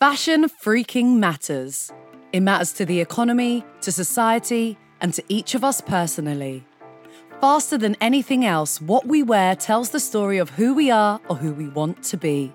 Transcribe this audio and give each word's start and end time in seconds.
Fashion 0.00 0.48
freaking 0.48 1.16
matters. 1.16 1.92
It 2.32 2.40
matters 2.40 2.72
to 2.72 2.86
the 2.86 3.00
economy, 3.00 3.66
to 3.82 3.92
society, 3.92 4.78
and 5.02 5.12
to 5.12 5.22
each 5.28 5.54
of 5.54 5.62
us 5.62 5.82
personally. 5.82 6.64
Faster 7.42 7.76
than 7.76 7.98
anything 8.00 8.46
else, 8.46 8.80
what 8.80 9.06
we 9.06 9.22
wear 9.22 9.54
tells 9.54 9.90
the 9.90 10.00
story 10.00 10.38
of 10.38 10.48
who 10.48 10.72
we 10.72 10.90
are 10.90 11.20
or 11.28 11.36
who 11.36 11.52
we 11.52 11.68
want 11.68 12.02
to 12.04 12.16
be. 12.16 12.50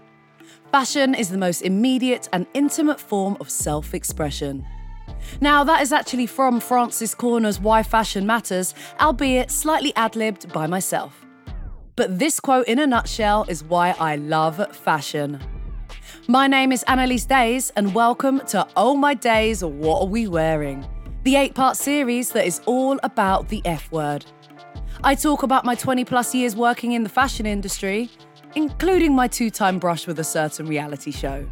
Fashion 0.71 1.13
is 1.13 1.29
the 1.29 1.37
most 1.37 1.61
immediate 1.61 2.27
and 2.33 2.47
intimate 2.55 2.99
form 2.99 3.37
of 3.39 3.51
self 3.51 3.93
expression. 3.93 4.65
Now, 5.39 5.63
that 5.65 5.83
is 5.83 5.93
actually 5.93 6.25
from 6.25 6.59
Frances 6.59 7.13
Corner's 7.13 7.59
Why 7.59 7.83
Fashion 7.83 8.25
Matters, 8.25 8.73
albeit 8.99 9.51
slightly 9.51 9.95
ad 9.95 10.15
libbed 10.15 10.51
by 10.51 10.65
myself. 10.65 11.23
But 11.95 12.17
this 12.17 12.39
quote 12.39 12.67
in 12.67 12.79
a 12.79 12.87
nutshell 12.87 13.45
is 13.47 13.63
why 13.63 13.91
I 13.99 14.15
love 14.15 14.75
fashion. 14.75 15.39
My 16.27 16.47
name 16.47 16.71
is 16.71 16.83
Annaliese 16.87 17.27
Dayes, 17.27 17.71
and 17.75 17.93
welcome 17.93 18.39
to 18.47 18.65
Oh 18.75 18.95
My 18.95 19.13
Dayes, 19.13 19.63
What 19.63 20.01
Are 20.01 20.07
We 20.07 20.27
Wearing? 20.27 20.83
The 21.21 21.35
eight 21.35 21.53
part 21.53 21.77
series 21.77 22.31
that 22.31 22.47
is 22.47 22.61
all 22.65 22.99
about 23.03 23.49
the 23.49 23.61
F 23.63 23.91
word. 23.91 24.25
I 25.03 25.13
talk 25.13 25.43
about 25.43 25.65
my 25.65 25.75
20 25.75 26.03
plus 26.03 26.33
years 26.33 26.55
working 26.55 26.93
in 26.93 27.03
the 27.03 27.09
fashion 27.09 27.45
industry, 27.45 28.09
including 28.55 29.13
my 29.13 29.27
two 29.27 29.51
time 29.51 29.77
brush 29.77 30.07
with 30.07 30.17
a 30.17 30.23
certain 30.23 30.65
reality 30.65 31.11
show. 31.11 31.47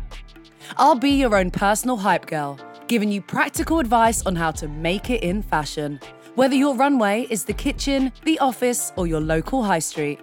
I'll 0.78 0.96
be 0.96 1.12
your 1.12 1.36
own 1.36 1.52
personal 1.52 1.98
hype 1.98 2.26
girl, 2.26 2.58
giving 2.88 3.12
you 3.12 3.22
practical 3.22 3.78
advice 3.78 4.26
on 4.26 4.36
how 4.36 4.50
to 4.50 4.68
make 4.68 5.12
it 5.12 5.22
in 5.22 5.44
fashion, 5.44 6.00
whether 6.34 6.56
your 6.56 6.74
runway 6.74 7.28
is 7.30 7.46
the 7.46 7.54
kitchen, 7.54 8.12
the 8.24 8.40
office, 8.40 8.92
or 8.98 9.06
your 9.06 9.22
local 9.22 9.62
high 9.62 9.78
street. 9.78 10.20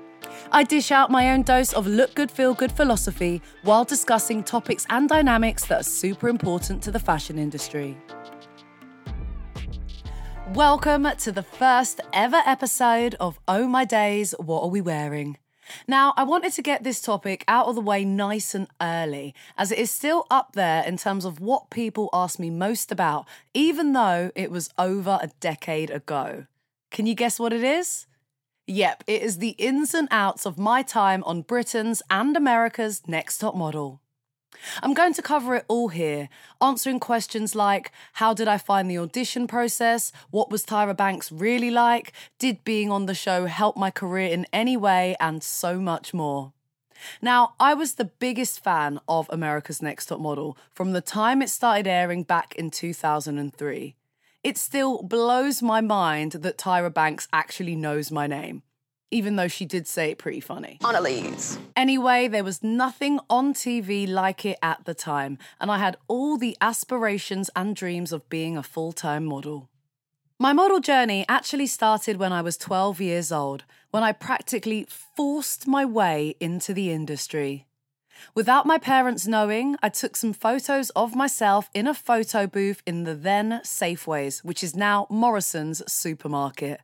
I 0.53 0.65
dish 0.65 0.91
out 0.91 1.11
my 1.11 1.33
own 1.33 1.43
dose 1.43 1.73
of 1.73 1.87
look 1.87 2.15
good, 2.15 2.31
feel 2.31 2.55
good 2.55 2.73
philosophy 2.73 3.41
while 3.63 3.85
discussing 3.85 4.43
topics 4.43 4.87
and 4.91 5.09
dynamics 5.09 5.67
that 5.67 5.81
are 5.81 5.85
super 5.85 6.29
important 6.29 6.83
to 6.83 6.91
the 6.91 6.99
fashion 6.99 7.39
industry. 7.39 7.97
Welcome 10.55 11.07
to 11.19 11.31
the 11.31 11.45
first 11.45 12.01
ever 12.13 12.43
episode 12.45 13.15
of 13.21 13.39
Oh 13.47 13.69
My 13.69 13.85
Dayes, 13.85 14.35
What 14.39 14.63
Are 14.63 14.69
We 14.69 14.81
Wearing? 14.81 15.39
Now, 15.87 16.15
I 16.17 16.25
wanted 16.25 16.53
to 16.55 16.63
get 16.63 16.83
this 16.83 17.01
topic 17.01 17.45
out 17.47 17.67
of 17.67 17.77
the 17.77 17.81
way 17.81 18.05
nice 18.05 18.55
and 18.57 18.67
early, 18.81 19.35
as 19.57 19.71
it 19.71 19.79
is 19.79 19.93
still 19.93 20.27
up 20.29 20.55
there 20.55 20.83
in 20.83 20.97
terms 20.97 21.25
of 21.25 21.39
what 21.39 21.71
people 21.71 22.11
ask 22.13 22.41
me 22.41 22.51
most 22.51 22.91
about, 22.91 23.29
even 23.55 23.93
though 23.93 24.33
it 24.35 24.51
was 24.51 24.71
over 24.77 25.21
a 25.23 25.31
decade 25.39 25.91
ago. 25.91 26.47
Can 26.91 27.07
you 27.07 27.15
guess 27.15 27.39
what 27.39 27.53
it 27.53 27.63
is? 27.63 28.09
Yep, 28.71 29.03
it 29.09 29.23
is 29.23 29.39
the 29.39 29.57
ins 29.59 29.95
and 29.95 30.07
outs 30.13 30.47
of 30.47 30.57
my 30.57 30.83
time 30.83 31.25
on 31.25 31.43
Britain's 31.43 32.05
and 32.09 32.37
America's 32.37 33.03
Next 33.09 33.39
Top 33.39 33.57
Model. 33.57 34.01
I'm 34.81 34.95
going 34.95 35.13
to 35.15 35.23
cover 35.23 35.57
it 35.57 35.65
all 35.67 35.89
here, 35.89 36.29
answering 36.61 37.01
questions 37.01 37.57
like 37.57 37.91
how 38.13 38.33
did 38.33 38.47
I 38.47 38.59
find 38.59 38.89
the 38.89 38.99
audition 38.99 39.49
process? 39.49 40.13
What 40.31 40.53
was 40.53 40.65
Tyra 40.65 40.97
Banks 40.97 41.33
really 41.33 41.73
like? 41.73 42.13
Did 42.39 42.63
being 42.63 42.93
on 42.93 43.07
the 43.07 43.15
show 43.15 43.47
help 43.47 43.77
my 43.77 43.91
career 43.91 44.29
in 44.29 44.47
any 44.53 44.77
way? 44.77 45.17
And 45.19 45.43
so 45.43 45.81
much 45.81 46.15
more. 46.15 46.53
Now, 47.21 47.55
I 47.59 47.75
was 47.75 47.95
the 47.95 48.05
biggest 48.05 48.63
fan 48.63 49.01
of 49.09 49.29
America's 49.31 49.83
Next 49.83 50.07
Top 50.07 50.21
Model 50.21 50.57
from 50.71 50.93
the 50.93 51.01
time 51.01 51.43
it 51.43 51.51
started 51.51 51.89
airing 51.89 52.23
back 52.23 52.55
in 52.55 52.71
2003. 52.71 53.97
It 54.43 54.57
still 54.57 55.03
blows 55.03 55.61
my 55.61 55.83
mind 55.83 56.33
that 56.33 56.57
Tyra 56.57 56.93
Banks 56.93 57.29
actually 57.31 57.77
knows 57.77 58.11
my 58.11 58.27
name, 58.27 58.63
even 59.11 59.37
though 59.37 59.49
she 59.49 59.67
did 59.67 59.87
say 59.87 60.13
it 60.13 60.19
pretty 60.19 60.41
funny. 60.41 60.79
Annalise. 60.83 61.59
Anyway, 61.77 62.27
there 62.27 62.45
was 62.45 62.63
nothing 62.63 63.21
on 63.29 63.53
TV 63.53 64.09
like 64.09 64.47
it 64.47 64.59
at 64.63 64.87
the 64.87 64.95
time, 64.95 65.37
and 65.61 65.71
I 65.71 65.77
had 65.77 65.99
all 66.09 66.39
the 66.39 66.57
aspirations 66.63 67.51
and 67.55 67.77
dreams 67.77 68.13
of 68.13 68.31
being 68.31 68.57
a 68.57 68.63
full 68.63 68.93
time 68.93 69.27
model. 69.27 69.69
My 70.39 70.55
model 70.55 70.81
journey 70.81 71.27
actually 71.29 71.67
started 71.67 72.17
when 72.17 72.33
I 72.33 72.41
was 72.41 72.57
12 72.57 72.99
years 72.99 73.31
old, 73.31 73.65
when 73.91 74.03
I 74.03 74.13
practically 74.13 74.87
forced 74.89 75.67
my 75.67 75.85
way 75.85 76.35
into 76.41 76.73
the 76.73 76.91
industry. 76.91 77.67
Without 78.35 78.67
my 78.67 78.79
parents 78.79 79.27
knowing, 79.27 79.77
I 79.83 79.89
took 79.89 80.17
some 80.17 80.33
photos 80.33 80.91
of 80.91 81.15
myself 81.15 81.71
in 81.75 81.87
a 81.87 81.95
photo 81.95 82.47
booth 82.47 82.83
in 82.87 83.05
the 83.05 83.15
then 83.15 83.61
Safeways, 83.65 84.45
which 84.45 84.63
is 84.63 84.77
now 84.77 85.07
Morrison's 85.11 85.83
supermarket. 85.91 86.81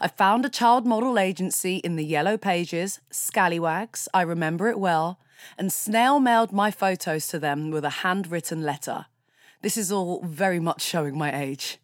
I 0.00 0.08
found 0.08 0.44
a 0.44 0.50
child 0.50 0.86
model 0.86 1.18
agency 1.18 1.76
in 1.76 1.96
the 1.96 2.04
Yellow 2.04 2.36
Pages, 2.36 3.00
Scallywags, 3.10 4.08
I 4.12 4.22
remember 4.22 4.68
it 4.68 4.78
well, 4.78 5.20
and 5.56 5.72
snail 5.72 6.20
mailed 6.20 6.52
my 6.52 6.70
photos 6.70 7.28
to 7.28 7.38
them 7.38 7.70
with 7.70 7.84
a 7.84 8.02
handwritten 8.02 8.62
letter. 8.62 9.06
This 9.62 9.76
is 9.76 9.90
all 9.90 10.22
very 10.24 10.60
much 10.60 10.82
showing 10.82 11.16
my 11.16 11.36
age. 11.36 11.78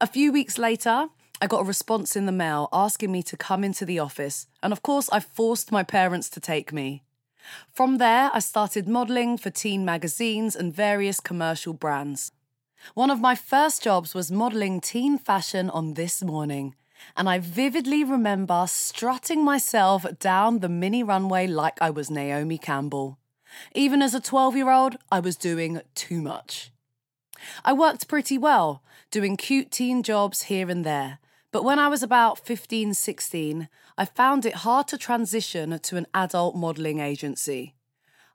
A 0.00 0.06
few 0.06 0.32
weeks 0.32 0.58
later, 0.58 1.08
I 1.40 1.46
got 1.46 1.62
a 1.62 1.64
response 1.64 2.16
in 2.16 2.26
the 2.26 2.32
mail 2.32 2.68
asking 2.72 3.10
me 3.12 3.22
to 3.24 3.36
come 3.36 3.64
into 3.64 3.84
the 3.84 3.98
office, 3.98 4.46
and 4.62 4.72
of 4.72 4.82
course, 4.82 5.08
I 5.10 5.20
forced 5.20 5.72
my 5.72 5.82
parents 5.82 6.28
to 6.30 6.40
take 6.40 6.72
me. 6.72 7.02
From 7.72 7.98
there, 7.98 8.30
I 8.32 8.38
started 8.40 8.88
modelling 8.88 9.38
for 9.38 9.50
teen 9.50 9.84
magazines 9.84 10.56
and 10.56 10.74
various 10.74 11.20
commercial 11.20 11.72
brands. 11.72 12.32
One 12.94 13.10
of 13.10 13.20
my 13.20 13.34
first 13.34 13.82
jobs 13.82 14.14
was 14.14 14.32
modelling 14.32 14.80
teen 14.80 15.18
fashion 15.18 15.70
on 15.70 15.94
This 15.94 16.22
Morning, 16.22 16.74
and 17.16 17.28
I 17.28 17.38
vividly 17.38 18.04
remember 18.04 18.64
strutting 18.66 19.44
myself 19.44 20.06
down 20.18 20.58
the 20.58 20.68
mini 20.68 21.02
runway 21.02 21.46
like 21.46 21.80
I 21.80 21.90
was 21.90 22.10
Naomi 22.10 22.58
Campbell. 22.58 23.18
Even 23.74 24.02
as 24.02 24.14
a 24.14 24.20
12 24.20 24.56
year 24.56 24.70
old, 24.70 24.96
I 25.10 25.20
was 25.20 25.36
doing 25.36 25.80
too 25.94 26.20
much. 26.20 26.72
I 27.64 27.72
worked 27.72 28.08
pretty 28.08 28.38
well, 28.38 28.82
doing 29.10 29.36
cute 29.36 29.70
teen 29.70 30.02
jobs 30.02 30.42
here 30.42 30.70
and 30.70 30.84
there, 30.84 31.18
but 31.52 31.64
when 31.64 31.78
I 31.78 31.88
was 31.88 32.02
about 32.02 32.38
15, 32.38 32.94
16, 32.94 33.68
I 33.98 34.04
found 34.04 34.46
it 34.46 34.56
hard 34.56 34.86
to 34.88 34.98
transition 34.98 35.78
to 35.78 35.96
an 35.96 36.06
adult 36.14 36.54
modelling 36.54 37.00
agency. 37.00 37.74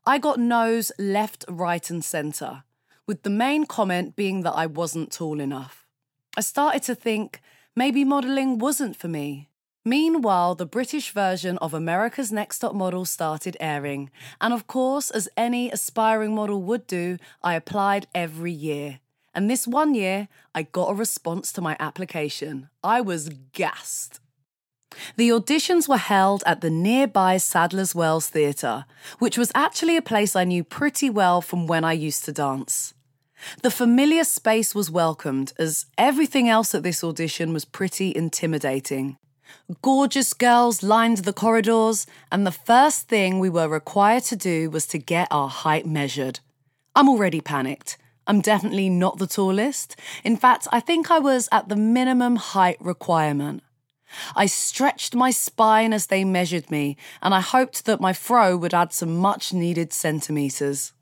I 0.05 0.17
got 0.17 0.39
no's 0.39 0.91
left, 0.99 1.45
right, 1.47 1.89
and 1.89 2.03
centre, 2.03 2.63
with 3.07 3.23
the 3.23 3.29
main 3.29 3.65
comment 3.65 4.15
being 4.15 4.41
that 4.41 4.51
I 4.51 4.65
wasn't 4.65 5.11
tall 5.11 5.39
enough. 5.39 5.87
I 6.37 6.41
started 6.41 6.83
to 6.83 6.95
think 6.95 7.41
maybe 7.75 8.03
modelling 8.03 8.59
wasn't 8.59 8.95
for 8.95 9.07
me. 9.07 9.49
Meanwhile, 9.85 10.55
the 10.55 10.65
British 10.65 11.11
version 11.11 11.57
of 11.59 11.73
America's 11.73 12.31
Next 12.31 12.59
Top 12.59 12.73
Model 12.73 13.05
started 13.05 13.55
airing, 13.59 14.09
and 14.41 14.53
of 14.53 14.67
course, 14.67 15.09
as 15.09 15.29
any 15.37 15.71
aspiring 15.71 16.35
model 16.35 16.61
would 16.63 16.85
do, 16.87 17.17
I 17.43 17.53
applied 17.53 18.07
every 18.13 18.51
year. 18.51 18.99
And 19.35 19.50
this 19.50 19.68
one 19.68 19.94
year, 19.94 20.29
I 20.56 20.63
got 20.63 20.90
a 20.90 20.96
response 20.96 21.51
to 21.51 21.62
my 21.62 21.75
application. 21.79 22.69
I 22.81 23.01
was 23.01 23.29
gassed. 23.51 24.22
The 25.18 25.29
auditions 25.29 25.90
were 25.90 25.97
held 25.97 26.41
at 26.46 26.62
the 26.62 26.69
nearby 26.69 27.35
Sadler's 27.35 27.94
Wells 27.94 28.29
Theatre, 28.29 28.85
which 29.19 29.38
was 29.38 29.51
actually 29.53 29.97
a 29.97 30.01
place 30.01 30.38
I 30.38 30.45
knew 30.45 30.63
pretty 30.63 31.09
well 31.09 31.41
from 31.41 31.68
when 31.68 31.84
I 31.84 31.91
used 31.91 32.24
to 32.25 32.31
dance. 32.31 32.94
The 33.62 33.69
familiar 33.69 34.24
space 34.24 34.74
was 34.74 34.90
welcomed, 34.90 35.51
as 35.59 35.85
everything 35.97 36.47
else 36.47 36.74
at 36.74 36.84
this 36.84 37.03
audition 37.03 37.51
was 37.51 37.66
pretty 37.66 38.16
intimidating. 38.16 39.18
Gorgeous 39.81 40.34
girls 40.34 40.81
lined 40.81 41.18
the 41.19 41.34
corridors, 41.34 42.07
and 42.31 42.47
the 42.47 42.51
first 42.51 43.09
thing 43.09 43.40
we 43.40 43.50
were 43.50 43.68
required 43.68 44.24
to 44.24 44.38
do 44.38 44.69
was 44.69 44.88
to 44.88 44.97
get 44.97 45.28
our 45.29 45.50
height 45.50 45.85
measured. 45.85 46.40
I'm 46.95 47.09
already 47.09 47.41
panicked. 47.41 47.97
I'm 48.28 48.41
definitely 48.41 48.90
not 48.90 49.18
the 49.18 49.28
tallest. 49.28 49.96
In 50.24 50.38
fact, 50.38 50.68
I 50.72 50.80
think 50.80 51.12
I 51.12 51.19
was 51.19 51.47
at 51.52 51.69
the 51.69 51.75
minimum 51.75 52.38
height 52.38 52.78
requirement. 52.80 53.63
I 54.36 54.46
stretched 54.46 55.16
my 55.16 55.31
spine 55.31 55.94
as 55.94 56.08
they 56.08 56.24
measured 56.24 56.72
me, 56.72 56.97
and 57.22 57.34
I 57.34 57.41
hoped 57.41 57.86
that 57.86 58.02
my 58.02 58.13
fro 58.13 58.56
would 58.58 58.74
add 58.74 58.94
some 58.94 59.18
much 59.18 59.53
needed 59.53 59.94
centimetres. 59.94 60.94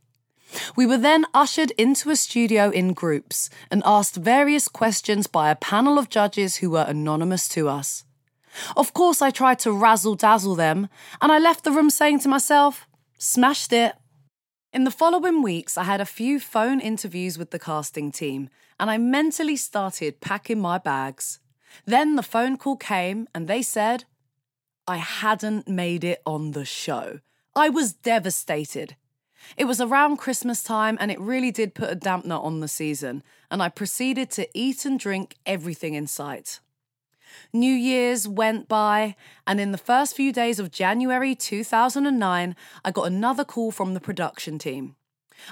We 0.75 0.85
were 0.85 0.97
then 0.97 1.25
ushered 1.33 1.71
into 1.71 2.09
a 2.09 2.15
studio 2.15 2.69
in 2.69 2.93
groups 2.93 3.49
and 3.71 3.81
asked 3.85 4.15
various 4.15 4.67
questions 4.67 5.27
by 5.27 5.49
a 5.49 5.55
panel 5.55 5.97
of 5.97 6.09
judges 6.09 6.57
who 6.57 6.71
were 6.71 6.85
anonymous 6.87 7.47
to 7.49 7.69
us. 7.69 8.03
Of 8.77 8.93
course, 8.93 9.21
I 9.21 9.31
tried 9.31 9.59
to 9.59 9.71
razzle 9.71 10.15
dazzle 10.15 10.55
them, 10.55 10.89
and 11.21 11.31
I 11.31 11.39
left 11.39 11.63
the 11.63 11.71
room 11.71 11.89
saying 11.89 12.19
to 12.19 12.29
myself, 12.29 12.87
smashed 13.17 13.73
it. 13.73 13.93
In 14.73 14.85
the 14.85 14.91
following 14.91 15.43
weeks, 15.43 15.77
I 15.77 15.83
had 15.83 16.01
a 16.01 16.05
few 16.05 16.39
phone 16.39 16.79
interviews 16.79 17.37
with 17.37 17.51
the 17.51 17.59
casting 17.59 18.11
team, 18.11 18.49
and 18.79 18.89
I 18.89 18.97
mentally 18.97 19.55
started 19.55 20.19
packing 20.19 20.59
my 20.59 20.79
bags. 20.79 21.37
Then 21.85 22.15
the 22.15 22.23
phone 22.23 22.57
call 22.57 22.77
came, 22.77 23.27
and 23.35 23.47
they 23.47 23.61
said 23.61 24.05
I 24.87 24.97
hadn't 24.97 25.67
made 25.67 26.03
it 26.03 26.23
on 26.25 26.53
the 26.53 26.65
show. 26.65 27.19
I 27.55 27.69
was 27.69 27.93
devastated. 27.93 28.95
It 29.57 29.65
was 29.65 29.79
around 29.79 30.17
Christmas 30.17 30.63
time, 30.63 30.97
and 30.99 31.11
it 31.11 31.19
really 31.19 31.51
did 31.51 31.75
put 31.75 31.91
a 31.91 31.95
dampener 31.95 32.43
on 32.43 32.59
the 32.59 32.67
season, 32.67 33.21
and 33.51 33.61
I 33.61 33.69
proceeded 33.69 34.31
to 34.31 34.49
eat 34.55 34.85
and 34.85 34.99
drink 34.99 35.35
everything 35.45 35.93
in 35.93 36.07
sight. 36.07 36.61
New 37.51 37.73
Year's 37.73 38.27
went 38.27 38.67
by, 38.67 39.15
and 39.45 39.59
in 39.59 39.71
the 39.71 39.77
first 39.77 40.15
few 40.15 40.31
days 40.31 40.59
of 40.59 40.71
January 40.71 41.35
2009, 41.35 42.55
I 42.83 42.91
got 42.91 43.07
another 43.07 43.43
call 43.43 43.71
from 43.71 43.93
the 43.93 43.99
production 43.99 44.57
team. 44.57 44.95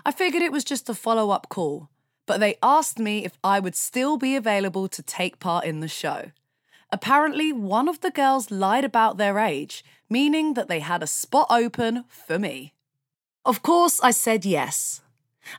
I 0.06 0.12
figured 0.12 0.44
it 0.44 0.52
was 0.52 0.64
just 0.64 0.90
a 0.90 0.94
follow 0.94 1.32
up 1.32 1.50
call, 1.50 1.90
but 2.26 2.40
they 2.40 2.56
asked 2.64 3.00
me 3.00 3.26
if 3.26 3.38
I 3.44 3.60
would 3.60 3.76
still 3.76 4.18
be 4.18 4.36
available 4.36 4.88
to 4.88 5.04
take 5.04 5.40
part 5.40 5.66
in 5.66 5.80
the 5.80 5.88
show. 5.88 6.32
Apparently, 6.92 7.54
one 7.54 7.88
of 7.88 8.02
the 8.02 8.12
girls 8.12 8.52
lied 8.52 8.84
about 8.84 9.18
their 9.18 9.40
age, 9.40 9.84
meaning 10.10 10.54
that 10.56 10.68
they 10.68 10.80
had 10.80 11.02
a 11.02 11.08
spot 11.08 11.48
open 11.50 12.04
for 12.08 12.38
me. 12.38 12.74
Of 13.46 13.64
course, 13.64 14.00
I 14.02 14.12
said 14.12 14.46
yes. 14.46 15.02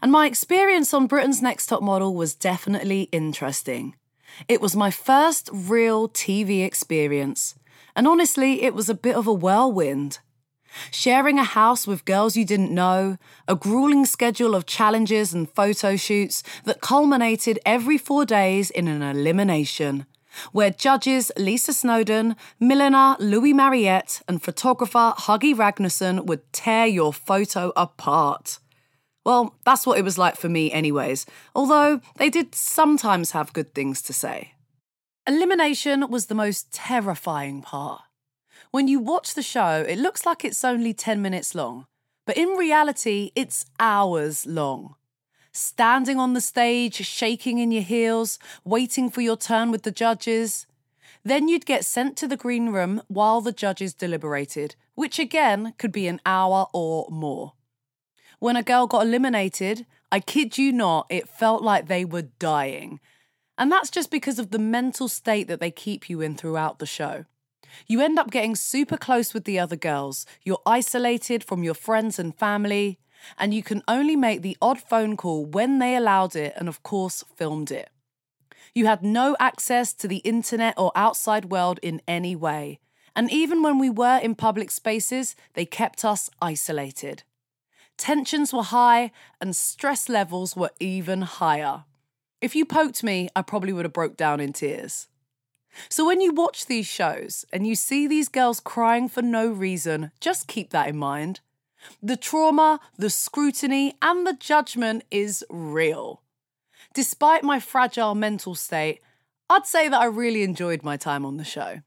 And 0.01 0.13
my 0.13 0.27
experience 0.27 0.95
on 0.95 1.07
Britain's 1.07 1.43
Next 1.43 1.67
Top 1.67 1.83
Model 1.83 2.15
was 2.15 2.35
definitely 2.35 3.09
interesting. 3.13 3.97
It 4.49 4.61
was 4.61 4.77
my 4.77 4.91
first 4.91 5.51
real 5.53 6.09
TV 6.09 6.65
experience, 6.65 7.55
and 7.95 8.07
honestly, 8.07 8.63
it 8.63 8.75
was 8.75 8.89
a 8.89 8.95
bit 8.95 9.17
of 9.17 9.27
a 9.27 9.33
whirlwind. 9.33 10.19
Sharing 10.91 11.39
a 11.39 11.45
house 11.45 11.87
with 11.87 12.05
girls 12.05 12.37
you 12.37 12.45
didn't 12.45 12.71
know, 12.71 13.19
a 13.47 13.55
grueling 13.55 14.07
schedule 14.07 14.55
of 14.55 14.67
challenges 14.67 15.35
and 15.35 15.51
photo 15.51 15.97
shoots 15.97 16.43
that 16.65 16.81
culminated 16.81 17.59
every 17.67 17.99
four 17.99 18.25
days 18.25 18.71
in 18.71 18.89
an 18.89 19.03
elimination, 19.03 20.07
where 20.53 20.71
judges 20.71 21.31
Lisa 21.37 21.75
Snowdon, 21.75 22.37
milliner 22.59 23.17
Louis 23.19 23.53
Mariette, 23.53 24.23
and 24.27 24.43
photographer 24.43 25.13
Huggy 25.19 25.55
Ragnarsson 25.55 26.25
would 26.25 26.51
tear 26.53 26.87
your 26.87 27.13
photo 27.13 27.73
apart. 27.77 28.59
Well, 29.25 29.55
that's 29.65 29.87
what 29.87 29.99
it 29.99 30.05
was 30.05 30.19
like 30.19 30.37
for 30.37 30.49
me, 30.49 30.73
anyways, 30.73 31.27
although 31.55 32.01
they 32.17 32.29
did 32.29 32.55
sometimes 32.55 33.31
have 33.31 33.53
good 33.53 33.75
things 33.75 34.03
to 34.03 34.13
say. 34.13 34.55
Elimination 35.27 36.11
was 36.11 36.27
the 36.27 36.35
most 36.35 36.73
terrifying 36.73 37.63
part. 37.63 38.03
When 38.73 38.89
you 38.89 38.99
watch 38.99 39.35
the 39.35 39.43
show, 39.43 39.85
it 39.89 39.99
looks 39.99 40.27
like 40.27 40.45
it's 40.45 40.65
only 40.65 40.93
10 40.93 41.23
minutes 41.23 41.55
long, 41.55 41.87
but 42.27 42.37
in 42.37 42.49
reality, 42.49 43.31
it's 43.37 43.67
hours 43.79 44.47
long. 44.47 44.97
Standing 45.53 46.19
on 46.19 46.33
the 46.33 46.41
stage, 46.41 46.95
shaking 47.07 47.59
in 47.59 47.71
your 47.71 47.83
heels, 47.83 48.39
waiting 48.65 49.11
for 49.11 49.21
your 49.21 49.37
turn 49.37 49.71
with 49.71 49.83
the 49.83 49.91
judges. 49.91 50.67
Then 51.25 51.47
you'd 51.47 51.67
get 51.67 51.85
sent 51.85 52.17
to 52.17 52.27
the 52.27 52.37
green 52.37 52.71
room 52.71 53.03
while 53.07 53.41
the 53.43 53.53
judges 53.53 53.93
deliberated, 53.95 54.75
which 54.95 55.19
again 55.19 55.75
could 55.79 55.93
be 55.93 56.09
an 56.09 56.21
hour 56.25 56.67
or 56.73 57.07
more. 57.11 57.53
When 58.43 58.57
a 58.57 58.63
girl 58.65 58.89
got 58.89 59.07
eliminated, 59.07 59.87
I 60.11 60.19
kid 60.19 60.59
you 60.59 60.73
not, 60.73 61.07
it 61.09 61.29
felt 61.29 61.63
like 61.63 61.87
they 61.87 62.05
were 62.05 62.23
dying. 62.41 62.99
And 63.57 63.71
that's 63.71 63.89
just 63.89 64.11
because 64.11 64.41
of 64.41 64.51
the 64.51 64.59
mental 64.59 65.07
state 65.07 65.47
that 65.47 65.61
they 65.61 65.71
keep 65.71 66.11
you 66.11 66.21
in 66.21 66.35
throughout 66.35 66.81
the 66.81 66.85
show. 66.85 67.25
You 67.87 68.01
end 68.01 68.19
up 68.19 68.33
getting 68.33 68.57
super 68.57 68.97
close 68.97 69.33
with 69.33 69.45
the 69.45 69.61
other 69.61 69.77
girls, 69.77 70.27
you're 70.43 70.59
isolated 70.67 71.45
from 71.45 71.63
your 71.63 71.75
friends 71.75 72.19
and 72.19 72.37
family, 72.37 72.99
and 73.39 73.55
you 73.55 73.63
can 73.63 73.81
only 73.87 74.17
make 74.17 74.43
the 74.43 74.57
odd 74.61 74.81
phone 74.81 75.17
call 75.17 75.45
when 75.45 75.79
they 75.79 75.95
allowed 75.95 76.35
it 76.35 76.53
and, 76.57 76.69
of 76.69 76.83
course, 76.83 77.23
filmed 77.37 77.71
it. 77.71 77.91
You 78.75 78.87
had 78.87 79.05
no 79.05 79.37
access 79.39 79.95
to 79.95 80.09
the 80.09 80.17
internet 80.25 80.75
or 80.77 80.91
outside 80.97 81.45
world 81.45 81.79
in 81.81 82.03
any 82.09 82.35
way. 82.35 82.81
And 83.15 83.31
even 83.31 83.63
when 83.63 83.79
we 83.79 83.89
were 83.89 84.19
in 84.19 84.35
public 84.35 84.73
spaces, 84.73 85.37
they 85.55 85.65
kept 85.65 86.05
us 86.05 86.29
isolated. 86.41 87.23
Tensions 87.99 88.53
were 88.53 88.63
high 88.63 89.13
and 89.41 89.55
stress 89.55 90.09
levels 90.09 90.57
were 90.57 90.71
even 90.81 91.23
higher. 91.23 91.85
If 92.41 92.57
you 92.57 92.65
poked 92.65 93.05
me, 93.05 93.29
I 93.37 93.43
probably 93.43 93.73
would 93.73 93.85
have 93.85 93.93
broke 93.93 94.17
down 94.17 94.41
in 94.41 94.53
tears. 94.53 95.09
So 95.89 96.07
when 96.07 96.21
you 96.21 96.33
watch 96.33 96.67
these 96.67 96.87
shows 96.87 97.45
and 97.53 97.67
you 97.67 97.75
see 97.75 98.07
these 98.07 98.29
girls 98.29 98.61
crying 98.61 99.09
for 99.09 99.23
no 99.23 99.49
reason, 99.49 100.11
just 100.21 100.49
keep 100.49 100.71
that 100.71 100.89
in 100.89 100.97
mind. 100.97 101.41
The 102.03 102.17
trauma, 102.17 102.81
the 102.97 103.11
scrutiny, 103.11 103.95
and 104.03 104.27
the 104.27 104.35
judgment 104.35 105.05
is 105.11 105.45
real. 105.49 106.23
Despite 106.95 107.43
my 107.43 107.59
fragile 107.59 108.15
mental 108.15 108.55
state, 108.55 109.01
I'd 109.49 109.67
say 109.67 109.89
that 109.89 110.01
I 110.01 110.07
really 110.07 110.43
enjoyed 110.43 110.83
my 110.83 110.97
time 110.97 111.25
on 111.25 111.37
the 111.37 111.45
show. 111.45 111.83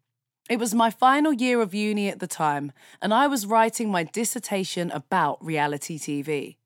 It 0.48 0.60
was 0.60 0.76
my 0.76 0.92
final 0.92 1.34
year 1.34 1.60
of 1.60 1.74
uni 1.74 2.08
at 2.08 2.20
the 2.20 2.28
time, 2.28 2.72
and 3.02 3.12
I 3.12 3.26
was 3.26 3.48
writing 3.48 3.90
my 3.90 4.04
dissertation 4.04 4.92
about 4.92 5.44
reality 5.44 5.98
TV. 5.98 6.58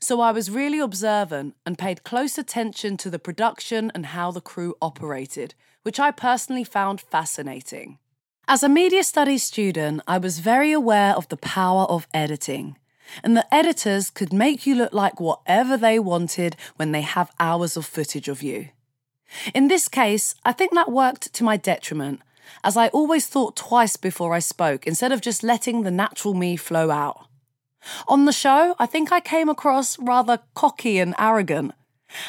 So 0.00 0.20
I 0.20 0.32
was 0.32 0.50
really 0.50 0.80
observant 0.80 1.54
and 1.64 1.78
paid 1.78 2.02
close 2.02 2.36
attention 2.36 2.96
to 2.96 3.10
the 3.10 3.18
production 3.20 3.92
and 3.94 4.06
how 4.06 4.32
the 4.32 4.40
crew 4.40 4.74
operated, 4.82 5.54
which 5.84 6.00
I 6.00 6.10
personally 6.10 6.64
found 6.64 7.00
fascinating. 7.00 7.98
As 8.48 8.64
a 8.64 8.68
media 8.68 9.04
studies 9.04 9.44
student, 9.44 10.02
I 10.08 10.18
was 10.18 10.40
very 10.40 10.72
aware 10.72 11.14
of 11.14 11.28
the 11.28 11.36
power 11.36 11.84
of 11.84 12.08
editing. 12.12 12.76
And 13.22 13.36
the 13.36 13.54
editors 13.54 14.10
could 14.10 14.32
make 14.32 14.66
you 14.66 14.74
look 14.74 14.92
like 14.92 15.20
whatever 15.20 15.76
they 15.76 15.98
wanted 16.00 16.56
when 16.74 16.90
they 16.90 17.02
have 17.02 17.30
hours 17.38 17.76
of 17.76 17.86
footage 17.86 18.28
of 18.28 18.42
you. 18.42 18.70
In 19.54 19.68
this 19.68 19.88
case, 19.88 20.34
I 20.44 20.52
think 20.52 20.72
that 20.74 20.90
worked 20.90 21.32
to 21.34 21.44
my 21.44 21.56
detriment 21.56 22.20
as 22.64 22.76
I 22.76 22.88
always 22.88 23.26
thought 23.26 23.56
twice 23.56 23.96
before 23.96 24.34
I 24.34 24.38
spoke 24.38 24.86
instead 24.86 25.12
of 25.12 25.20
just 25.20 25.42
letting 25.42 25.82
the 25.82 25.90
natural 25.90 26.34
me 26.34 26.56
flow 26.56 26.90
out. 26.90 27.26
On 28.06 28.24
the 28.24 28.32
show, 28.32 28.74
I 28.78 28.86
think 28.86 29.12
I 29.12 29.20
came 29.20 29.48
across 29.48 29.98
rather 29.98 30.40
cocky 30.54 30.98
and 30.98 31.14
arrogant. 31.18 31.72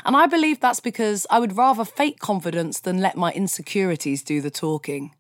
And 0.06 0.16
I 0.16 0.26
believe 0.26 0.60
that's 0.60 0.80
because 0.80 1.26
I 1.30 1.40
would 1.40 1.58
rather 1.58 1.86
fake 1.86 2.20
confidence 2.20 2.80
than 2.80 3.00
let 3.00 3.16
my 3.16 3.32
insecurities 3.32 4.24
do 4.24 4.42
the 4.42 4.52
talking. 4.52 5.16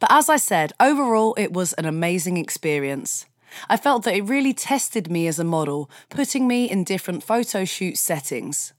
But 0.00 0.10
as 0.12 0.28
I 0.28 0.36
said, 0.36 0.72
overall, 0.80 1.34
it 1.38 1.52
was 1.52 1.72
an 1.74 1.86
amazing 1.86 2.36
experience. 2.36 3.26
I 3.68 3.76
felt 3.76 4.04
that 4.04 4.14
it 4.14 4.22
really 4.22 4.52
tested 4.52 5.10
me 5.10 5.26
as 5.26 5.38
a 5.38 5.44
model, 5.44 5.90
putting 6.08 6.48
me 6.48 6.70
in 6.70 6.84
different 6.84 7.22
photo 7.22 7.64
shoot 7.64 7.98
settings. 7.98 8.72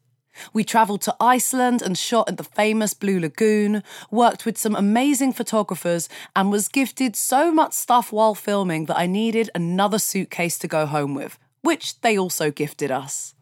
We 0.53 0.63
travelled 0.63 1.01
to 1.03 1.15
Iceland 1.19 1.81
and 1.81 1.97
shot 1.97 2.29
at 2.29 2.37
the 2.37 2.43
famous 2.43 2.93
Blue 2.93 3.19
Lagoon, 3.19 3.83
worked 4.11 4.45
with 4.45 4.57
some 4.57 4.75
amazing 4.75 5.33
photographers, 5.33 6.09
and 6.35 6.51
was 6.51 6.67
gifted 6.67 7.15
so 7.15 7.51
much 7.51 7.73
stuff 7.73 8.11
while 8.11 8.35
filming 8.35 8.85
that 8.85 8.97
I 8.97 9.07
needed 9.07 9.49
another 9.53 9.99
suitcase 9.99 10.57
to 10.59 10.67
go 10.67 10.85
home 10.85 11.15
with, 11.15 11.37
which 11.61 11.99
they 12.01 12.17
also 12.17 12.51
gifted 12.51 12.91
us. 12.91 13.35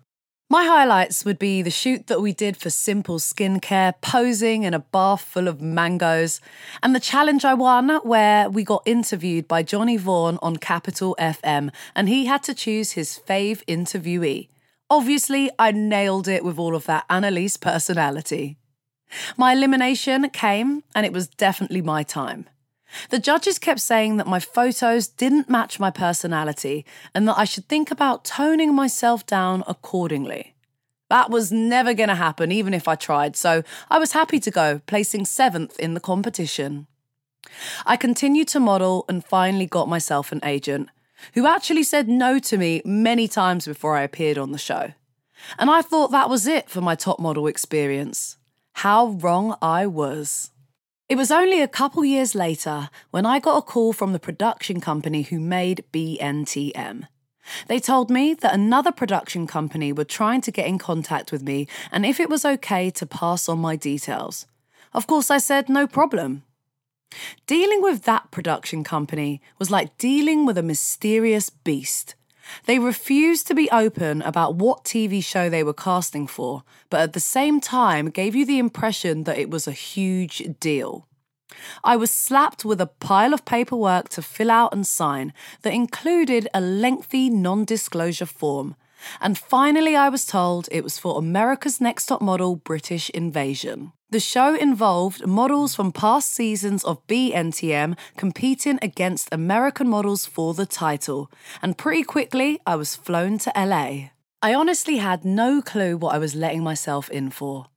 My 0.51 0.65
highlights 0.65 1.23
would 1.23 1.39
be 1.39 1.61
the 1.61 1.71
shoot 1.71 2.07
that 2.07 2.19
we 2.19 2.33
did 2.33 2.57
for 2.57 2.69
Simple 2.69 3.19
Skincare, 3.19 3.93
posing 4.01 4.63
in 4.63 4.73
a 4.73 4.79
bath 4.79 5.21
full 5.21 5.47
of 5.47 5.61
mangoes, 5.61 6.41
and 6.83 6.93
the 6.93 6.99
challenge 6.99 7.45
I 7.45 7.53
won 7.53 7.87
where 8.03 8.49
we 8.49 8.65
got 8.65 8.83
interviewed 8.85 9.47
by 9.47 9.63
Johnny 9.63 9.95
Vaughan 9.95 10.37
on 10.41 10.57
Capital 10.57 11.15
FM, 11.17 11.71
and 11.95 12.09
he 12.09 12.25
had 12.25 12.43
to 12.43 12.53
choose 12.53 12.91
his 12.91 13.17
fave 13.25 13.63
interviewee. 13.65 14.49
Obviously, 14.91 15.49
I 15.57 15.71
nailed 15.71 16.27
it 16.27 16.43
with 16.43 16.59
all 16.59 16.75
of 16.75 16.85
that 16.85 17.07
Annaliese 17.07 17.57
personality. 17.57 18.57
My 19.37 19.53
elimination 19.53 20.29
came, 20.31 20.83
and 20.93 21.05
it 21.05 21.13
was 21.13 21.29
definitely 21.29 21.81
my 21.81 22.03
time. 22.03 22.49
The 23.09 23.17
judges 23.17 23.57
kept 23.57 23.79
saying 23.79 24.17
that 24.17 24.27
my 24.27 24.41
photos 24.41 25.07
didn't 25.07 25.49
match 25.49 25.79
my 25.79 25.91
personality 25.91 26.85
and 27.15 27.25
that 27.25 27.37
I 27.37 27.45
should 27.45 27.69
think 27.69 27.89
about 27.89 28.25
toning 28.25 28.75
myself 28.75 29.25
down 29.25 29.63
accordingly. 29.65 30.55
That 31.09 31.29
was 31.29 31.53
never 31.53 31.93
going 31.93 32.09
to 32.09 32.15
happen, 32.15 32.51
even 32.51 32.73
if 32.73 32.89
I 32.89 32.95
tried, 32.95 33.37
so 33.37 33.63
I 33.89 33.97
was 33.97 34.11
happy 34.11 34.41
to 34.41 34.51
go, 34.51 34.81
placing 34.87 35.23
seventh 35.23 35.79
in 35.79 35.93
the 35.93 36.01
competition. 36.01 36.87
I 37.85 37.95
continued 37.95 38.49
to 38.49 38.59
model 38.59 39.05
and 39.07 39.23
finally 39.23 39.67
got 39.67 39.87
myself 39.87 40.33
an 40.33 40.41
agent 40.43 40.89
who 41.33 41.47
actually 41.47 41.83
said 41.83 42.07
no 42.07 42.39
to 42.39 42.57
me 42.57 42.81
many 42.85 43.27
times 43.27 43.65
before 43.65 43.95
I 43.95 44.03
appeared 44.03 44.37
on 44.37 44.51
the 44.51 44.57
show. 44.57 44.93
And 45.57 45.69
I 45.69 45.81
thought 45.81 46.11
that 46.11 46.29
was 46.29 46.47
it 46.47 46.69
for 46.69 46.81
my 46.81 46.95
top 46.95 47.19
model 47.19 47.47
experience. 47.47 48.37
How 48.73 49.07
wrong 49.07 49.57
I 49.61 49.87
was. 49.87 50.51
It 51.09 51.17
was 51.17 51.31
only 51.31 51.61
a 51.61 51.67
couple 51.67 52.05
years 52.05 52.35
later 52.35 52.89
when 53.09 53.25
I 53.25 53.39
got 53.39 53.57
a 53.57 53.61
call 53.61 53.91
from 53.91 54.13
the 54.13 54.19
production 54.19 54.79
company 54.79 55.23
who 55.23 55.39
made 55.39 55.83
BNTM. 55.91 57.07
They 57.67 57.79
told 57.79 58.09
me 58.09 58.33
that 58.35 58.53
another 58.53 58.91
production 58.91 59.45
company 59.47 59.91
were 59.91 60.05
trying 60.05 60.41
to 60.41 60.51
get 60.51 60.67
in 60.67 60.77
contact 60.77 61.31
with 61.31 61.43
me 61.43 61.67
and 61.91 62.05
if 62.05 62.19
it 62.19 62.29
was 62.29 62.45
okay 62.45 62.89
to 62.91 63.05
pass 63.05 63.49
on 63.49 63.59
my 63.59 63.75
details. 63.75 64.47
Of 64.93 65.07
course, 65.07 65.31
I 65.31 65.37
said 65.37 65.69
no 65.69 65.87
problem. 65.87 66.43
Dealing 67.47 67.81
with 67.81 68.03
that 68.03 68.31
production 68.31 68.83
company 68.83 69.41
was 69.59 69.71
like 69.71 69.97
dealing 69.97 70.45
with 70.45 70.57
a 70.57 70.63
mysterious 70.63 71.49
beast. 71.49 72.15
They 72.65 72.79
refused 72.79 73.47
to 73.47 73.55
be 73.55 73.69
open 73.71 74.21
about 74.21 74.55
what 74.55 74.83
TV 74.83 75.23
show 75.23 75.49
they 75.49 75.63
were 75.63 75.73
casting 75.73 76.27
for, 76.27 76.63
but 76.89 77.01
at 77.01 77.13
the 77.13 77.19
same 77.19 77.61
time 77.61 78.09
gave 78.09 78.35
you 78.35 78.45
the 78.45 78.59
impression 78.59 79.23
that 79.23 79.37
it 79.37 79.49
was 79.49 79.67
a 79.67 79.71
huge 79.71 80.43
deal. 80.59 81.07
I 81.83 81.95
was 81.95 82.11
slapped 82.11 82.63
with 82.63 82.79
a 82.79 82.87
pile 82.87 83.33
of 83.33 83.45
paperwork 83.45 84.09
to 84.09 84.21
fill 84.21 84.49
out 84.49 84.73
and 84.73 84.87
sign 84.87 85.33
that 85.61 85.73
included 85.73 86.47
a 86.53 86.61
lengthy 86.61 87.29
non 87.29 87.65
disclosure 87.65 88.25
form. 88.25 88.75
And 89.19 89.37
finally, 89.37 89.95
I 89.95 90.09
was 90.09 90.25
told 90.25 90.67
it 90.71 90.83
was 90.83 90.97
for 90.97 91.17
America's 91.17 91.81
Next 91.81 92.05
Top 92.05 92.21
Model 92.21 92.55
British 92.55 93.09
Invasion. 93.11 93.93
The 94.09 94.19
show 94.19 94.55
involved 94.55 95.25
models 95.25 95.73
from 95.73 95.93
past 95.93 96.33
seasons 96.33 96.83
of 96.83 97.05
BNTM 97.07 97.97
competing 98.17 98.77
against 98.81 99.29
American 99.31 99.87
models 99.87 100.25
for 100.25 100.53
the 100.53 100.65
title, 100.65 101.31
and 101.61 101.77
pretty 101.77 102.03
quickly 102.03 102.59
I 102.65 102.75
was 102.75 102.95
flown 102.95 103.37
to 103.39 103.53
LA. 103.55 104.09
I 104.41 104.53
honestly 104.53 104.97
had 104.97 105.23
no 105.23 105.61
clue 105.61 105.95
what 105.97 106.13
I 106.13 106.17
was 106.17 106.35
letting 106.35 106.63
myself 106.63 107.09
in 107.09 107.29
for. 107.29 107.67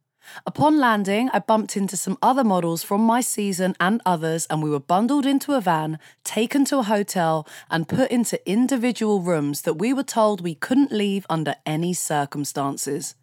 Upon 0.47 0.79
landing, 0.79 1.31
I 1.33 1.39
bumped 1.39 1.77
into 1.77 1.97
some 1.97 2.19
other 2.23 2.45
models 2.45 2.83
from 2.83 3.01
my 3.01 3.21
season 3.21 3.75
and 3.81 4.01
others, 4.07 4.47
and 4.51 4.63
we 4.63 4.71
were 4.71 4.81
bundled 4.81 5.27
into 5.27 5.53
a 5.53 5.61
van, 5.61 5.99
taken 6.23 6.65
to 6.67 6.79
a 6.79 6.83
hotel, 6.85 7.47
and 7.71 7.89
put 7.89 8.11
into 8.11 8.49
individual 8.49 9.21
rooms 9.21 9.63
that 9.63 9.75
we 9.75 9.93
were 9.93 10.03
told 10.03 10.41
we 10.41 10.55
couldn't 10.55 10.93
leave 10.93 11.27
under 11.29 11.57
any 11.67 11.93
circumstances. 11.93 13.15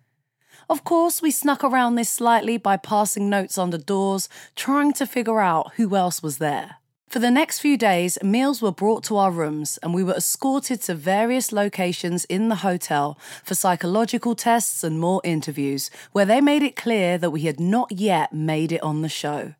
Of 0.69 0.83
course, 0.83 1.21
we 1.21 1.31
snuck 1.31 1.63
around 1.63 1.95
this 1.95 2.09
slightly 2.09 2.57
by 2.57 2.77
passing 2.77 3.29
notes 3.29 3.57
under 3.57 3.77
doors, 3.77 4.29
trying 4.55 4.93
to 4.93 5.05
figure 5.05 5.39
out 5.39 5.73
who 5.75 5.95
else 5.95 6.21
was 6.23 6.37
there. 6.37 6.77
For 7.11 7.19
the 7.19 7.29
next 7.29 7.59
few 7.59 7.75
days, 7.75 8.17
meals 8.23 8.61
were 8.61 8.71
brought 8.71 9.03
to 9.03 9.17
our 9.17 9.31
rooms 9.31 9.77
and 9.83 9.93
we 9.93 10.01
were 10.01 10.13
escorted 10.13 10.81
to 10.83 10.95
various 10.95 11.51
locations 11.51 12.23
in 12.23 12.47
the 12.47 12.63
hotel 12.63 13.19
for 13.43 13.53
psychological 13.53 14.33
tests 14.33 14.81
and 14.81 14.97
more 14.97 15.19
interviews, 15.25 15.91
where 16.13 16.23
they 16.23 16.39
made 16.39 16.63
it 16.63 16.77
clear 16.77 17.17
that 17.17 17.31
we 17.31 17.41
had 17.41 17.59
not 17.59 17.91
yet 17.91 18.31
made 18.31 18.71
it 18.71 18.81
on 18.81 19.01
the 19.01 19.09
show. 19.09 19.55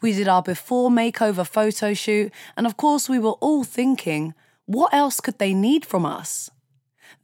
We 0.00 0.12
did 0.12 0.28
our 0.28 0.40
before 0.40 0.88
makeover 0.88 1.44
photo 1.44 1.94
shoot, 1.94 2.30
and 2.56 2.64
of 2.64 2.76
course, 2.76 3.08
we 3.08 3.18
were 3.18 3.38
all 3.40 3.64
thinking, 3.64 4.34
what 4.66 4.94
else 4.94 5.18
could 5.18 5.40
they 5.40 5.54
need 5.54 5.84
from 5.84 6.06
us? 6.06 6.48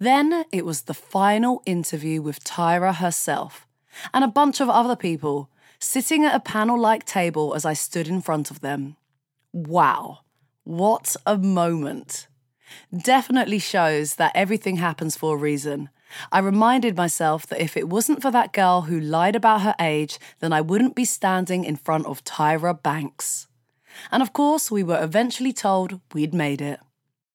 Then 0.00 0.46
it 0.50 0.66
was 0.66 0.82
the 0.82 0.94
final 0.94 1.62
interview 1.64 2.20
with 2.20 2.42
Tyra 2.42 2.96
herself 2.96 3.68
and 4.12 4.24
a 4.24 4.38
bunch 4.40 4.60
of 4.60 4.68
other 4.68 4.96
people 4.96 5.48
sitting 5.78 6.24
at 6.24 6.34
a 6.34 6.40
panel 6.40 6.76
like 6.76 7.04
table 7.04 7.54
as 7.54 7.64
I 7.64 7.74
stood 7.74 8.08
in 8.08 8.20
front 8.20 8.50
of 8.50 8.60
them. 8.60 8.96
Wow, 9.56 10.22
what 10.64 11.14
a 11.24 11.38
moment! 11.38 12.26
Definitely 12.92 13.60
shows 13.60 14.16
that 14.16 14.32
everything 14.34 14.78
happens 14.78 15.16
for 15.16 15.36
a 15.36 15.38
reason. 15.38 15.90
I 16.32 16.40
reminded 16.40 16.96
myself 16.96 17.46
that 17.46 17.62
if 17.62 17.76
it 17.76 17.88
wasn't 17.88 18.20
for 18.20 18.32
that 18.32 18.52
girl 18.52 18.82
who 18.82 18.98
lied 18.98 19.36
about 19.36 19.62
her 19.62 19.76
age, 19.78 20.18
then 20.40 20.52
I 20.52 20.60
wouldn't 20.60 20.96
be 20.96 21.04
standing 21.04 21.62
in 21.62 21.76
front 21.76 22.06
of 22.06 22.24
Tyra 22.24 22.82
Banks. 22.82 23.46
And 24.10 24.24
of 24.24 24.32
course, 24.32 24.72
we 24.72 24.82
were 24.82 25.00
eventually 25.00 25.52
told 25.52 26.00
we'd 26.12 26.34
made 26.34 26.60
it. 26.60 26.80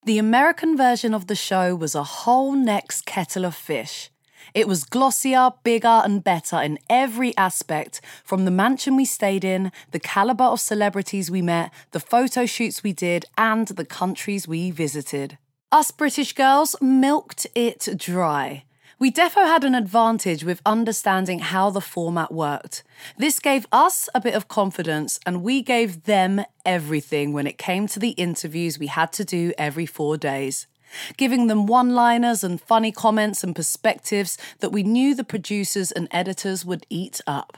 The 0.03 0.17
American 0.17 0.75
version 0.75 1.13
of 1.13 1.27
the 1.27 1.37
show 1.37 1.73
was 1.73 1.95
a 1.95 2.03
whole 2.03 2.51
next 2.51 3.05
kettle 3.05 3.45
of 3.45 3.55
fish. 3.55 4.11
It 4.53 4.67
was 4.67 4.83
glossier, 4.83 5.51
bigger, 5.63 6.01
and 6.03 6.23
better 6.23 6.61
in 6.61 6.79
every 6.89 7.35
aspect 7.37 8.01
from 8.23 8.45
the 8.45 8.51
mansion 8.51 8.95
we 8.95 9.05
stayed 9.05 9.43
in, 9.43 9.71
the 9.91 9.99
caliber 9.99 10.45
of 10.45 10.59
celebrities 10.59 11.29
we 11.29 11.41
met, 11.41 11.71
the 11.91 11.99
photo 11.99 12.45
shoots 12.45 12.83
we 12.83 12.93
did, 12.93 13.25
and 13.37 13.67
the 13.67 13.85
countries 13.85 14.47
we 14.47 14.71
visited. 14.71 15.37
Us 15.71 15.91
British 15.91 16.33
girls 16.33 16.75
milked 16.81 17.45
it 17.53 17.87
dry. 17.95 18.63
We 18.97 19.11
defo 19.11 19.45
had 19.45 19.63
an 19.63 19.75
advantage 19.75 20.43
with 20.43 20.61
understanding 20.65 21.39
how 21.39 21.69
the 21.69 21.79
format 21.79 22.33
worked. 22.33 22.83
This 23.17 23.39
gave 23.39 23.65
us 23.71 24.09
a 24.13 24.19
bit 24.19 24.33
of 24.33 24.49
confidence, 24.49 25.19
and 25.25 25.41
we 25.41 25.61
gave 25.61 26.03
them 26.03 26.43
everything 26.65 27.31
when 27.31 27.47
it 27.47 27.57
came 27.57 27.87
to 27.87 27.99
the 27.99 28.09
interviews 28.09 28.77
we 28.77 28.87
had 28.87 29.13
to 29.13 29.23
do 29.23 29.53
every 29.57 29.85
four 29.85 30.17
days 30.17 30.67
giving 31.17 31.47
them 31.47 31.65
one 31.65 31.93
liners 31.95 32.43
and 32.43 32.61
funny 32.61 32.91
comments 32.91 33.43
and 33.43 33.55
perspectives 33.55 34.37
that 34.59 34.71
we 34.71 34.83
knew 34.83 35.15
the 35.15 35.23
producers 35.23 35.91
and 35.91 36.07
editors 36.11 36.65
would 36.65 36.85
eat 36.89 37.21
up. 37.27 37.57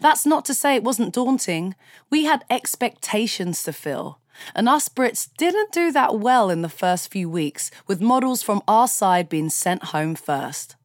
That's 0.00 0.26
not 0.26 0.44
to 0.46 0.54
say 0.54 0.74
it 0.74 0.84
wasn't 0.84 1.14
daunting. 1.14 1.74
We 2.10 2.24
had 2.24 2.44
expectations 2.50 3.62
to 3.64 3.72
fill. 3.72 4.18
And 4.54 4.68
us 4.68 4.88
Brits 4.88 5.28
didn't 5.36 5.72
do 5.72 5.90
that 5.92 6.18
well 6.18 6.50
in 6.50 6.62
the 6.62 6.68
first 6.68 7.10
few 7.10 7.28
weeks, 7.28 7.70
with 7.86 8.00
models 8.00 8.42
from 8.42 8.62
our 8.68 8.86
side 8.86 9.28
being 9.28 9.50
sent 9.50 9.84
home 9.84 10.14
first. 10.14 10.76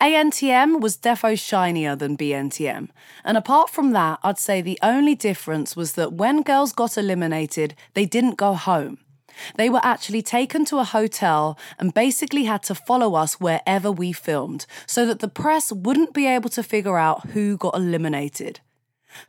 ANTM 0.00 0.80
was 0.80 0.96
defo 0.96 1.38
shinier 1.38 1.96
than 1.96 2.16
BNTM, 2.16 2.88
and 3.24 3.36
apart 3.36 3.70
from 3.70 3.92
that, 3.92 4.18
I'd 4.22 4.38
say 4.38 4.60
the 4.60 4.78
only 4.82 5.14
difference 5.14 5.76
was 5.76 5.92
that 5.92 6.12
when 6.12 6.42
girls 6.42 6.72
got 6.72 6.98
eliminated, 6.98 7.74
they 7.94 8.04
didn't 8.04 8.36
go 8.36 8.54
home. 8.54 8.98
They 9.56 9.70
were 9.70 9.80
actually 9.82 10.22
taken 10.22 10.64
to 10.66 10.78
a 10.78 10.84
hotel 10.84 11.58
and 11.78 11.94
basically 11.94 12.44
had 12.44 12.62
to 12.64 12.74
follow 12.74 13.14
us 13.14 13.40
wherever 13.40 13.90
we 13.90 14.12
filmed 14.12 14.66
so 14.86 15.06
that 15.06 15.20
the 15.20 15.28
press 15.28 15.72
wouldn't 15.72 16.14
be 16.14 16.26
able 16.26 16.50
to 16.50 16.62
figure 16.62 16.98
out 16.98 17.30
who 17.30 17.56
got 17.56 17.74
eliminated. 17.74 18.60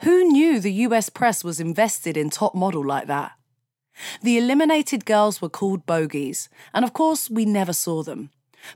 Who 0.01 0.23
knew 0.23 0.59
the 0.59 0.73
US 0.73 1.09
press 1.09 1.43
was 1.43 1.59
invested 1.59 2.17
in 2.17 2.29
top 2.29 2.55
model 2.55 2.85
like 2.85 3.07
that? 3.07 3.33
The 4.21 4.37
eliminated 4.37 5.05
girls 5.05 5.41
were 5.41 5.49
called 5.49 5.85
bogies, 5.85 6.49
and 6.73 6.83
of 6.83 6.93
course, 6.93 7.29
we 7.29 7.45
never 7.45 7.73
saw 7.73 8.03
them. 8.03 8.29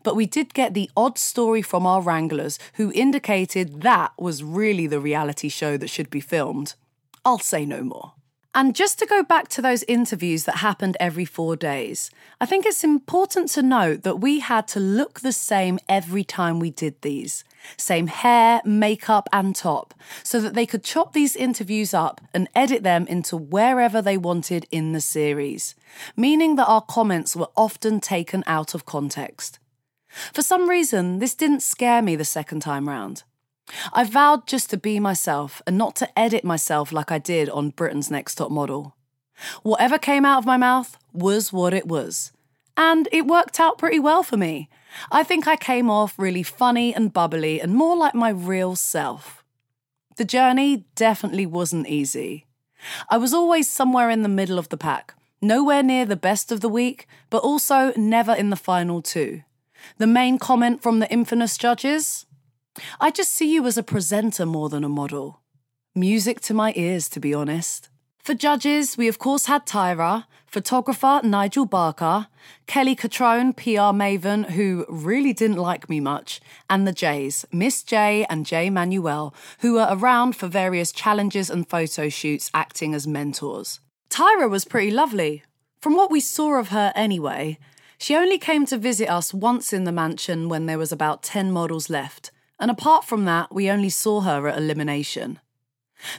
But 0.03 0.15
we 0.15 0.25
did 0.25 0.53
get 0.53 0.74
the 0.74 0.89
odd 0.95 1.17
story 1.17 1.62
from 1.62 1.86
our 1.86 2.01
wranglers 2.01 2.59
who 2.75 2.91
indicated 2.93 3.81
that 3.81 4.12
was 4.17 4.43
really 4.43 4.88
the 4.88 5.00
reality 5.00 5.50
show 5.50 5.77
that 5.77 5.89
should 5.89 6.09
be 6.09 6.19
filmed. 6.21 6.75
I'll 7.25 7.39
say 7.39 7.65
no 7.65 7.81
more. 7.81 8.13
And 8.55 8.75
just 8.75 8.97
to 8.97 9.05
go 9.05 9.21
back 9.21 9.47
to 9.49 9.61
those 9.61 9.83
interviews 9.83 10.45
that 10.45 10.57
happened 10.57 10.97
every 10.99 11.25
four 11.25 11.55
days, 11.55 12.09
I 12.41 12.47
think 12.47 12.65
it's 12.65 12.83
important 12.83 13.49
to 13.49 13.61
note 13.61 14.01
that 14.01 14.21
we 14.21 14.39
had 14.39 14.67
to 14.69 14.79
look 14.79 15.19
the 15.19 15.31
same 15.31 15.77
every 15.87 16.23
time 16.23 16.59
we 16.59 16.71
did 16.71 16.99
these. 17.03 17.43
Same 17.77 18.07
hair, 18.07 18.61
makeup, 18.65 19.29
and 19.31 19.55
top, 19.55 19.93
so 20.23 20.41
that 20.41 20.55
they 20.55 20.65
could 20.65 20.83
chop 20.83 21.13
these 21.13 21.35
interviews 21.35 21.93
up 21.93 22.21
and 22.33 22.49
edit 22.55 22.81
them 22.81 23.05
into 23.05 23.37
wherever 23.37 24.01
they 24.01 24.17
wanted 24.17 24.65
in 24.71 24.93
the 24.93 25.01
series, 25.01 25.75
meaning 26.17 26.55
that 26.55 26.67
our 26.67 26.81
comments 26.81 27.35
were 27.35 27.49
often 27.55 27.99
taken 27.99 28.43
out 28.47 28.73
of 28.73 28.85
context. 28.85 29.59
For 30.33 30.41
some 30.41 30.67
reason, 30.67 31.19
this 31.19 31.35
didn't 31.35 31.61
scare 31.61 32.01
me 32.01 32.15
the 32.15 32.25
second 32.25 32.61
time 32.61 32.89
round. 32.89 33.23
I 33.93 34.03
vowed 34.03 34.47
just 34.47 34.69
to 34.71 34.77
be 34.77 34.99
myself 34.99 35.61
and 35.67 35.77
not 35.77 35.95
to 35.97 36.19
edit 36.19 36.43
myself 36.43 36.91
like 36.91 37.11
I 37.11 37.19
did 37.19 37.49
on 37.49 37.69
Britain's 37.69 38.11
Next 38.11 38.35
Top 38.35 38.51
Model. 38.51 38.95
Whatever 39.63 39.97
came 39.97 40.25
out 40.25 40.39
of 40.39 40.45
my 40.45 40.57
mouth 40.57 40.97
was 41.13 41.53
what 41.53 41.73
it 41.73 41.88
was. 41.88 42.31
And 42.75 43.07
it 43.11 43.27
worked 43.27 43.59
out 43.59 43.77
pretty 43.77 43.99
well 43.99 44.23
for 44.23 44.38
me. 44.38 44.69
I 45.11 45.23
think 45.23 45.47
I 45.47 45.55
came 45.55 45.89
off 45.89 46.17
really 46.17 46.43
funny 46.43 46.93
and 46.93 47.13
bubbly 47.13 47.61
and 47.61 47.73
more 47.73 47.95
like 47.95 48.15
my 48.15 48.29
real 48.29 48.75
self. 48.75 49.43
The 50.17 50.25
journey 50.25 50.85
definitely 50.95 51.45
wasn't 51.45 51.88
easy. 51.88 52.45
I 53.09 53.17
was 53.17 53.33
always 53.33 53.69
somewhere 53.69 54.09
in 54.09 54.21
the 54.21 54.29
middle 54.29 54.57
of 54.57 54.69
the 54.69 54.77
pack, 54.77 55.13
nowhere 55.41 55.83
near 55.83 56.05
the 56.05 56.15
best 56.15 56.51
of 56.51 56.61
the 56.61 56.69
week, 56.69 57.07
but 57.29 57.43
also 57.43 57.93
never 57.95 58.33
in 58.33 58.49
the 58.49 58.55
final 58.55 59.01
two. 59.01 59.43
The 59.97 60.07
main 60.07 60.38
comment 60.38 60.81
from 60.81 60.99
the 60.99 61.11
infamous 61.11 61.57
judges 61.57 62.25
I 63.00 63.12
just 63.12 63.33
see 63.33 63.53
you 63.53 63.65
as 63.65 63.77
a 63.77 63.83
presenter 63.83 64.45
more 64.45 64.69
than 64.69 64.83
a 64.83 64.89
model. 64.89 65.41
Music 65.95 66.39
to 66.41 66.53
my 66.53 66.74
ears, 66.75 67.09
to 67.09 67.19
be 67.19 67.33
honest. 67.33 67.89
For 68.19 68.33
judges, 68.33 68.98
we 68.98 69.07
of 69.07 69.17
course 69.17 69.48
had 69.48 69.65
Tyra, 69.65 70.25
photographer 70.45 71.21
Nigel 71.24 71.65
Barker, 71.65 72.27
Kelly 72.67 72.95
Cutrone, 72.95 73.55
PR 73.55 73.91
maven, 73.95 74.51
who 74.51 74.86
really 74.88 75.33
didn't 75.33 75.57
like 75.57 75.89
me 75.89 76.00
much, 76.00 76.39
and 76.69 76.86
the 76.86 76.91
Jays, 76.91 77.45
Miss 77.51 77.81
J 77.81 78.25
and 78.29 78.45
Jay 78.45 78.69
Manuel, 78.69 79.33
who 79.62 79.74
were 79.74 79.88
around 79.89 80.36
for 80.36 80.48
various 80.48 80.91
challenges 80.91 81.50
and 81.50 81.67
photo 81.67 82.07
shoots 82.07 82.51
acting 82.53 82.93
as 82.93 83.07
mentors. 83.07 83.79
Tyra 84.09 84.50
was 84.50 84.65
pretty 84.65 84.91
lovely. 84.91 85.43
From 85.81 85.95
what 85.95 86.12
we 86.12 86.19
saw 86.19 86.59
of 86.59 86.69
her 86.69 86.91
anyway, 86.95 87.57
she 87.98 88.15
only 88.15 88.38
came 88.38 88.65
to 88.67 88.77
visit 88.77 89.09
us 89.09 89.33
once 89.33 89.74
in 89.74 89.86
the 89.86 89.91
mansion 89.91 90.50
when 90.50 90.65
there 90.65 90.77
was 90.77 90.91
about 90.91 91.24
10 91.24 91.51
models 91.51 91.89
left 91.89 92.31
and 92.59 92.69
apart 92.69 93.05
from 93.05 93.25
that, 93.25 93.53
we 93.53 93.69
only 93.69 93.89
saw 93.89 94.21
her 94.21 94.47
at 94.47 94.57
elimination. 94.57 95.39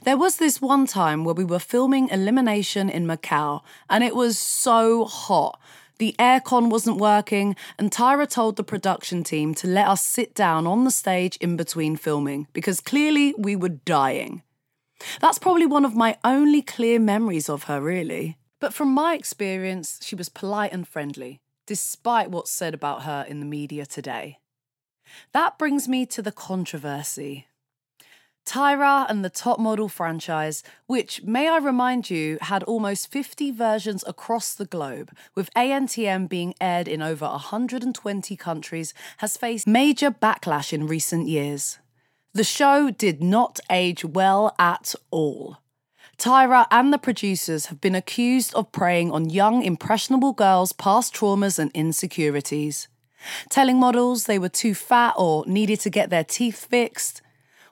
There 0.04 0.16
was 0.16 0.36
this 0.36 0.60
one 0.60 0.86
time 0.86 1.24
where 1.24 1.34
we 1.34 1.44
were 1.44 1.58
filming 1.58 2.08
Elimination 2.10 2.90
in 2.90 3.06
Macau, 3.06 3.62
and 3.88 4.04
it 4.04 4.14
was 4.14 4.38
so 4.38 5.04
hot. 5.04 5.58
The 5.98 6.14
aircon 6.18 6.70
wasn't 6.70 6.98
working, 6.98 7.56
and 7.78 7.90
Tyra 7.90 8.28
told 8.28 8.56
the 8.56 8.64
production 8.64 9.22
team 9.22 9.54
to 9.56 9.66
let 9.66 9.88
us 9.88 10.02
sit 10.02 10.34
down 10.34 10.66
on 10.66 10.84
the 10.84 10.90
stage 10.90 11.36
in 11.36 11.56
between 11.56 11.96
filming 11.96 12.46
because 12.52 12.80
clearly 12.80 13.34
we 13.36 13.54
were 13.54 13.68
dying. 13.68 14.42
That's 15.20 15.38
probably 15.38 15.66
one 15.66 15.84
of 15.84 15.94
my 15.94 16.16
only 16.24 16.62
clear 16.62 16.98
memories 16.98 17.48
of 17.48 17.64
her, 17.64 17.80
really. 17.80 18.38
But 18.60 18.74
from 18.74 18.88
my 18.92 19.14
experience, 19.14 19.98
she 20.02 20.14
was 20.14 20.28
polite 20.28 20.72
and 20.72 20.86
friendly, 20.86 21.40
despite 21.66 22.30
what's 22.30 22.50
said 22.50 22.74
about 22.74 23.02
her 23.02 23.24
in 23.26 23.40
the 23.40 23.46
media 23.46 23.86
today. 23.86 24.39
That 25.32 25.58
brings 25.58 25.88
me 25.88 26.06
to 26.06 26.22
the 26.22 26.32
controversy. 26.32 27.46
Tyra 28.46 29.08
and 29.08 29.24
the 29.24 29.30
Top 29.30 29.60
Model 29.60 29.88
franchise, 29.88 30.62
which, 30.86 31.22
may 31.22 31.48
I 31.48 31.58
remind 31.58 32.10
you, 32.10 32.38
had 32.40 32.62
almost 32.64 33.12
50 33.12 33.52
versions 33.52 34.02
across 34.06 34.54
the 34.54 34.64
globe, 34.64 35.12
with 35.34 35.54
ANTM 35.54 36.28
being 36.28 36.54
aired 36.60 36.88
in 36.88 37.00
over 37.00 37.26
120 37.26 38.36
countries, 38.36 38.94
has 39.18 39.36
faced 39.36 39.66
major 39.66 40.10
backlash 40.10 40.72
in 40.72 40.86
recent 40.86 41.28
years. 41.28 41.78
The 42.32 42.44
show 42.44 42.90
did 42.90 43.22
not 43.22 43.60
age 43.70 44.04
well 44.04 44.54
at 44.58 44.94
all. 45.10 45.58
Tyra 46.18 46.66
and 46.70 46.92
the 46.92 46.98
producers 46.98 47.66
have 47.66 47.80
been 47.80 47.94
accused 47.94 48.54
of 48.54 48.72
preying 48.72 49.10
on 49.10 49.30
young, 49.30 49.62
impressionable 49.62 50.32
girls' 50.32 50.72
past 50.72 51.14
traumas 51.14 51.58
and 51.58 51.70
insecurities. 51.72 52.88
Telling 53.48 53.78
models 53.78 54.24
they 54.24 54.38
were 54.38 54.48
too 54.48 54.74
fat 54.74 55.14
or 55.16 55.44
needed 55.46 55.80
to 55.80 55.90
get 55.90 56.10
their 56.10 56.24
teeth 56.24 56.66
fixed, 56.66 57.22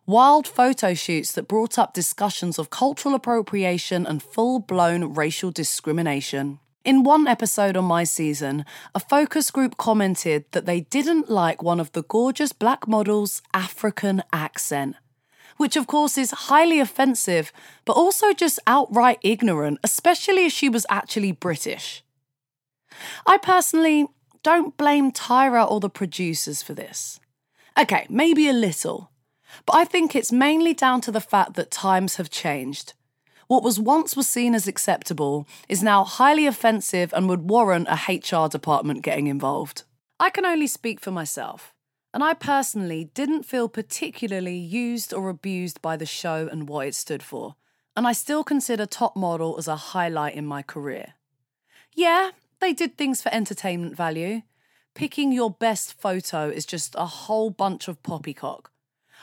wild 0.06 0.46
photo 0.46 0.94
shoots 0.94 1.32
that 1.32 1.48
brought 1.48 1.78
up 1.78 1.92
discussions 1.92 2.58
of 2.58 2.70
cultural 2.70 3.14
appropriation 3.14 4.06
and 4.06 4.22
full 4.22 4.58
blown 4.58 5.14
racial 5.14 5.50
discrimination. 5.50 6.58
In 6.84 7.02
one 7.02 7.26
episode 7.26 7.76
on 7.76 7.84
my 7.84 8.04
season, 8.04 8.64
a 8.94 9.00
focus 9.00 9.50
group 9.50 9.76
commented 9.76 10.46
that 10.52 10.64
they 10.64 10.80
didn't 10.80 11.28
like 11.28 11.62
one 11.62 11.80
of 11.80 11.92
the 11.92 12.02
gorgeous 12.02 12.52
black 12.52 12.88
models' 12.88 13.42
African 13.52 14.22
accent, 14.32 14.96
which 15.58 15.76
of 15.76 15.86
course 15.86 16.16
is 16.16 16.30
highly 16.30 16.80
offensive, 16.80 17.52
but 17.84 17.92
also 17.92 18.32
just 18.32 18.58
outright 18.66 19.18
ignorant, 19.22 19.78
especially 19.84 20.46
as 20.46 20.52
she 20.52 20.70
was 20.70 20.86
actually 20.88 21.32
British. 21.32 22.02
I 23.26 23.36
personally 23.36 24.06
don't 24.42 24.76
blame 24.76 25.12
Tyra 25.12 25.68
or 25.70 25.80
the 25.80 25.90
producers 25.90 26.62
for 26.62 26.74
this. 26.74 27.20
Okay, 27.78 28.06
maybe 28.08 28.48
a 28.48 28.52
little, 28.52 29.10
but 29.66 29.76
I 29.76 29.84
think 29.84 30.14
it's 30.14 30.32
mainly 30.32 30.74
down 30.74 31.00
to 31.02 31.12
the 31.12 31.20
fact 31.20 31.54
that 31.54 31.70
times 31.70 32.16
have 32.16 32.30
changed. 32.30 32.94
What 33.46 33.62
was 33.62 33.80
once 33.80 34.14
was 34.14 34.28
seen 34.28 34.54
as 34.54 34.68
acceptable 34.68 35.46
is 35.68 35.82
now 35.82 36.04
highly 36.04 36.46
offensive 36.46 37.12
and 37.14 37.28
would 37.28 37.48
warrant 37.48 37.88
a 37.88 37.94
HR 38.12 38.48
department 38.48 39.02
getting 39.02 39.26
involved. 39.26 39.84
I 40.20 40.30
can 40.30 40.44
only 40.44 40.66
speak 40.66 41.00
for 41.00 41.10
myself, 41.10 41.72
and 42.12 42.22
I 42.22 42.34
personally 42.34 43.10
didn't 43.14 43.44
feel 43.44 43.68
particularly 43.68 44.56
used 44.56 45.14
or 45.14 45.28
abused 45.28 45.80
by 45.80 45.96
the 45.96 46.06
show 46.06 46.48
and 46.50 46.68
what 46.68 46.88
it 46.88 46.94
stood 46.94 47.22
for, 47.22 47.54
and 47.96 48.06
I 48.06 48.12
still 48.12 48.44
consider 48.44 48.84
Top 48.84 49.16
Model 49.16 49.56
as 49.58 49.68
a 49.68 49.76
highlight 49.76 50.34
in 50.34 50.44
my 50.44 50.62
career. 50.62 51.14
Yeah, 51.94 52.30
they 52.60 52.72
did 52.72 52.96
things 52.96 53.22
for 53.22 53.32
entertainment 53.34 53.96
value. 53.96 54.42
Picking 54.94 55.32
your 55.32 55.50
best 55.50 55.94
photo 55.94 56.48
is 56.48 56.66
just 56.66 56.94
a 56.96 57.06
whole 57.06 57.50
bunch 57.50 57.88
of 57.88 58.02
poppycock. 58.02 58.70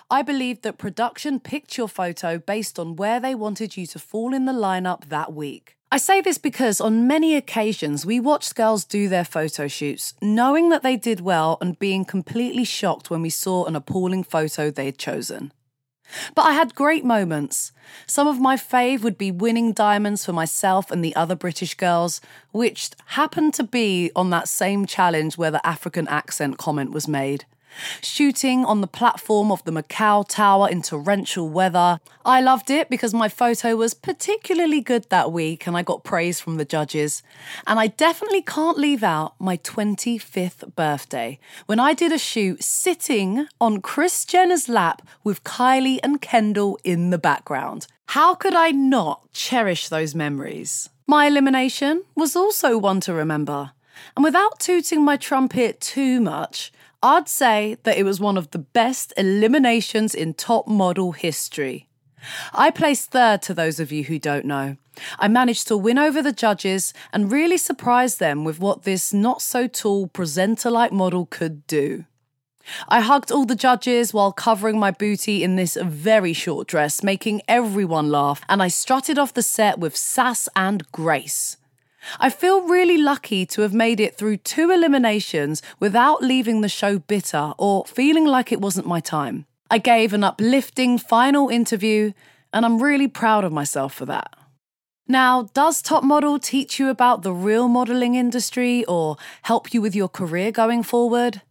I 0.10 0.22
believe 0.22 0.62
that 0.62 0.78
production 0.78 1.40
picked 1.40 1.78
your 1.78 1.88
photo 1.88 2.38
based 2.38 2.78
on 2.78 2.96
where 2.96 3.20
they 3.20 3.34
wanted 3.34 3.76
you 3.76 3.88
to 3.88 4.00
fall 4.00 4.34
in 4.34 4.46
the 4.46 4.54
lineup 4.54 5.06
that 5.10 5.34
week. 5.34 5.76
I 5.92 5.98
say 5.98 6.22
this 6.22 6.38
because 6.38 6.82
on 6.82 7.08
many 7.08 7.36
occasions 7.36 8.06
we 8.06 8.20
watched 8.20 8.56
girls 8.56 8.86
do 8.86 9.08
their 9.08 9.24
photo 9.24 9.68
shoots, 9.68 10.14
knowing 10.22 10.70
that 10.70 10.84
they 10.84 10.98
did 10.98 11.22
well 11.22 11.58
and 11.62 11.80
being 11.80 12.06
completely 12.06 12.66
shocked 12.66 13.10
when 13.10 13.22
we 13.22 13.30
saw 13.30 13.66
an 13.66 13.76
appalling 13.76 14.24
photo 14.24 14.70
they 14.70 14.86
had 14.86 14.98
chosen. 14.98 15.52
But 16.34 16.44
I 16.44 16.54
had 16.54 16.76
great 16.76 17.06
moments. 17.06 17.72
Some 18.08 18.28
of 18.28 18.40
my 18.40 18.56
fave 18.56 19.02
would 19.02 19.18
be 19.18 19.32
winning 19.32 19.74
diamonds 19.74 20.26
for 20.26 20.34
myself 20.34 20.92
and 20.92 21.04
the 21.04 21.16
other 21.16 21.36
British 21.36 21.76
girls, 21.76 22.22
which 22.52 22.92
happened 23.08 23.54
to 23.56 23.64
be 23.64 24.12
on 24.16 24.30
that 24.30 24.48
same 24.48 24.86
challenge 24.86 25.38
where 25.38 25.52
the 25.52 25.66
African 25.66 26.08
accent 26.08 26.58
comment 26.58 26.92
was 26.92 27.08
made 27.08 27.46
shooting 28.02 28.66
on 28.66 28.82
the 28.82 28.88
platform 28.88 29.52
of 29.52 29.64
the 29.64 29.72
Macau 29.72 30.28
Tower 30.28 30.70
in 30.70 30.82
torrential 30.82 31.50
weather. 31.50 32.00
I 32.26 32.42
loved 32.42 32.70
it 32.70 32.90
because 32.90 33.14
my 33.14 33.30
photo 33.30 33.76
was 33.76 33.94
particularly 33.94 34.82
good 34.82 35.10
that 35.10 35.32
week 35.32 35.68
and 35.68 35.78
I 35.78 35.84
got 35.84 36.04
praise 36.04 36.40
from 36.40 36.58
the 36.58 36.66
judges. 36.66 37.24
And 37.68 37.80
I 37.80 37.88
definitely 37.88 38.42
can't 38.42 38.78
leave 38.78 39.04
out 39.04 39.34
my 39.40 39.58
25th 39.58 40.76
birthday 40.76 41.40
when 41.66 41.80
I 41.80 41.94
did 41.94 42.12
a 42.12 42.18
shoot 42.18 42.64
sitting 42.64 43.48
on 43.60 43.82
Kris 43.82 44.26
Jenner's 44.26 44.70
lap 44.70 45.02
with 45.24 45.44
Kylie 45.44 46.00
and 46.04 46.22
Kendall 46.22 46.80
in 46.84 47.10
the 47.10 47.18
background. 47.18 47.88
How 48.08 48.36
could 48.36 48.54
I 48.56 48.72
not 48.72 49.32
cherish 49.34 49.90
those 49.90 50.16
memories? 50.16 50.90
My 51.08 51.28
elimination 51.28 52.04
was 52.16 52.36
also 52.36 52.78
one 52.78 53.00
to 53.02 53.14
remember. 53.14 53.72
And 54.16 54.24
without 54.24 54.60
tooting 54.60 55.04
my 55.04 55.18
trumpet 55.18 55.82
too 55.82 56.20
much, 56.22 56.72
I'd 57.04 57.30
say 57.30 57.78
that 57.84 57.98
it 57.98 58.04
was 58.04 58.20
one 58.20 58.38
of 58.38 58.52
the 58.52 58.60
best 58.60 59.14
eliminations 59.18 60.16
in 60.16 60.34
top 60.34 60.68
model 60.68 61.12
history. 61.12 61.88
I 62.54 62.72
placed 62.72 63.12
third 63.12 63.42
to 63.44 63.54
those 63.54 63.80
of 63.80 63.92
you 63.92 64.04
who 64.06 64.18
don't 64.18 64.46
know. 64.46 64.78
I 65.20 65.28
managed 65.28 65.68
to 65.68 65.78
win 65.78 65.98
over 65.98 66.22
the 66.22 66.32
judges 66.32 66.94
and 67.14 67.32
really 67.32 67.58
surprise 67.58 68.18
them 68.18 68.44
with 68.44 68.60
what 68.60 68.84
this 68.84 69.14
not 69.14 69.42
so 69.42 69.68
tall 69.68 70.08
presenter 70.08 70.72
like 70.72 70.92
model 70.92 71.26
could 71.26 71.68
do. 71.68 72.06
I 72.88 73.02
hugged 73.02 73.32
all 73.32 73.46
the 73.46 73.56
judges 73.56 74.14
while 74.14 74.32
covering 74.32 74.80
my 74.80 74.90
booty 74.90 75.44
in 75.44 75.56
this 75.56 75.78
very 75.80 76.34
short 76.34 76.68
dress, 76.68 77.04
making 77.04 77.42
everyone 77.48 78.10
laugh, 78.10 78.42
and 78.50 78.64
I 78.64 78.70
strutted 78.70 79.20
off 79.20 79.34
the 79.34 79.44
set 79.44 79.78
with 79.78 79.96
sass 79.96 80.50
and 80.56 80.90
grace. 80.92 81.58
I 82.20 82.30
feel 82.30 82.68
really 82.68 82.98
lucky 82.98 83.46
to 83.48 83.62
have 83.62 83.74
made 83.74 84.00
it 84.00 84.18
through 84.18 84.38
two 84.38 84.72
eliminations 84.72 85.62
without 85.80 86.22
leaving 86.22 86.62
the 86.62 86.70
show 86.70 87.00
bitter 87.00 87.54
or 87.58 87.86
feeling 87.86 88.26
like 88.26 88.52
it 88.52 88.62
wasn't 88.62 88.88
my 88.88 89.00
time. 89.00 89.46
I 89.70 89.78
gave 89.80 90.14
an 90.14 90.24
uplifting 90.24 90.98
final 90.98 91.50
interview, 91.50 92.14
and 92.54 92.66
I'm 92.66 92.82
really 92.82 93.08
proud 93.08 93.44
of 93.44 93.52
myself 93.52 93.94
for 93.94 94.06
that. 94.06 94.36
Now, 95.08 95.50
does 95.54 95.82
Top 95.82 96.04
Model 96.04 96.40
teach 96.40 96.80
you 96.80 96.90
about 96.90 97.22
the 97.22 97.34
real 97.34 97.68
modelling 97.68 98.16
industry 98.16 98.84
or 98.86 99.18
help 99.44 99.74
you 99.74 99.82
with 99.82 99.96
your 99.96 100.10
career 100.10 100.52
going 100.52 100.82
forward? 100.84 101.42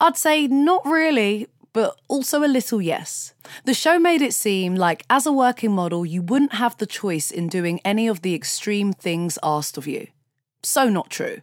I'd 0.00 0.16
say 0.16 0.46
not 0.48 0.84
really, 0.84 1.48
but 1.74 2.00
also 2.08 2.42
a 2.42 2.48
little 2.48 2.80
yes. 2.80 3.34
The 3.64 3.74
show 3.74 3.98
made 3.98 4.22
it 4.22 4.32
seem 4.32 4.76
like, 4.76 5.04
as 5.10 5.26
a 5.26 5.32
working 5.32 5.72
model, 5.72 6.06
you 6.06 6.22
wouldn't 6.22 6.54
have 6.54 6.78
the 6.78 6.86
choice 6.86 7.30
in 7.30 7.48
doing 7.48 7.80
any 7.84 8.08
of 8.08 8.22
the 8.22 8.34
extreme 8.34 8.94
things 8.94 9.38
asked 9.42 9.76
of 9.76 9.86
you. 9.86 10.06
So, 10.62 10.88
not 10.88 11.10
true. 11.10 11.42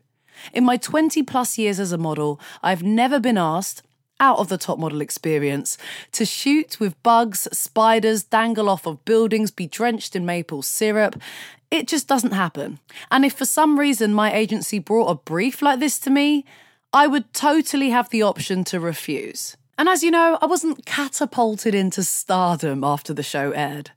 In 0.54 0.64
my 0.64 0.78
20 0.78 1.22
plus 1.24 1.58
years 1.58 1.80
as 1.80 1.92
a 1.92 1.98
model, 1.98 2.40
I've 2.64 2.82
never 2.82 3.20
been 3.20 3.38
asked, 3.38 3.84
out 4.22 4.40
of 4.40 4.48
the 4.48 4.58
top 4.58 4.80
model 4.80 5.02
experience, 5.02 5.78
to 6.14 6.26
shoot 6.26 6.80
with 6.80 7.02
bugs, 7.04 7.48
spiders, 7.52 8.24
dangle 8.24 8.70
off 8.70 8.86
of 8.86 9.04
buildings, 9.04 9.52
be 9.52 9.68
drenched 9.68 10.16
in 10.16 10.26
maple 10.26 10.62
syrup. 10.62 11.22
It 11.70 11.88
just 11.88 12.08
doesn't 12.08 12.32
happen. 12.32 12.80
And 13.12 13.26
if 13.26 13.34
for 13.34 13.46
some 13.46 13.78
reason 13.78 14.14
my 14.14 14.34
agency 14.34 14.80
brought 14.80 15.10
a 15.10 15.16
brief 15.16 15.62
like 15.62 15.80
this 15.80 16.00
to 16.00 16.10
me, 16.10 16.46
I 16.94 17.08
would 17.08 17.34
totally 17.34 17.90
have 17.90 18.10
the 18.10 18.22
option 18.22 18.64
to 18.66 18.80
refuse. 18.80 19.58
And 19.82 19.90
as 19.90 20.04
you 20.04 20.12
know, 20.12 20.38
I 20.40 20.46
wasn't 20.46 20.86
catapulted 20.86 21.74
into 21.74 22.04
stardom 22.04 22.84
after 22.84 23.16
the 23.16 23.24
show 23.24 23.50
aired. 23.50 23.90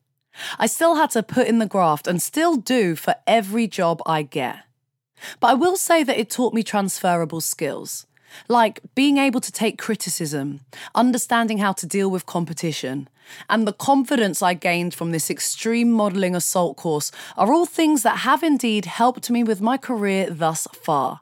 I 0.59 0.65
still 0.65 0.95
had 0.95 1.11
to 1.11 1.23
put 1.23 1.47
in 1.47 1.59
the 1.59 1.67
graft 1.67 2.07
and 2.07 2.23
still 2.23 2.57
do 2.57 2.97
for 2.97 3.17
every 3.27 3.67
job 3.67 4.01
I 4.07 4.23
get. 4.23 4.61
But 5.41 5.49
I 5.49 5.53
will 5.53 5.77
say 5.77 6.03
that 6.03 6.19
it 6.19 6.31
taught 6.31 6.55
me 6.55 6.63
transferable 6.63 7.43
skills, 7.43 8.07
like 8.49 8.81
being 8.95 9.19
able 9.19 9.41
to 9.41 9.53
take 9.53 9.77
criticism, 9.77 10.61
understanding 10.95 11.59
how 11.59 11.75
to 11.75 11.87
deal 11.87 12.11
with 12.11 12.25
competition, 12.25 13.07
and 13.51 13.69
the 13.69 13.75
confidence 13.75 14.41
I 14.41 14.55
gained 14.55 14.95
from 14.95 15.11
this 15.11 15.29
extreme 15.29 15.93
modelling 15.93 16.35
assault 16.35 16.79
course 16.79 17.13
are 17.37 17.53
all 17.53 17.67
things 17.67 18.03
that 18.05 18.21
have 18.21 18.43
indeed 18.43 18.87
helped 18.87 19.31
me 19.31 19.45
with 19.45 19.61
my 19.61 19.77
career 19.77 20.31
thus 20.31 20.67
far. 20.73 21.21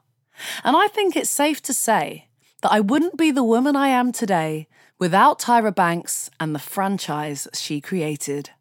And 0.63 0.77
I 0.77 0.87
think 0.87 1.17
it's 1.17 1.29
safe 1.29 1.61
to 1.63 1.73
say 1.73 2.29
that 2.63 2.71
I 2.71 2.79
wouldn't 2.79 3.17
be 3.17 3.29
the 3.29 3.43
woman 3.43 3.75
I 3.75 3.89
am 3.89 4.13
today 4.13 4.67
without 4.97 5.37
Tyra 5.37 5.75
Banks 5.75 6.31
and 6.39 6.55
the 6.55 6.59
franchise 6.59 7.45
she 7.53 7.81
created. 7.81 8.51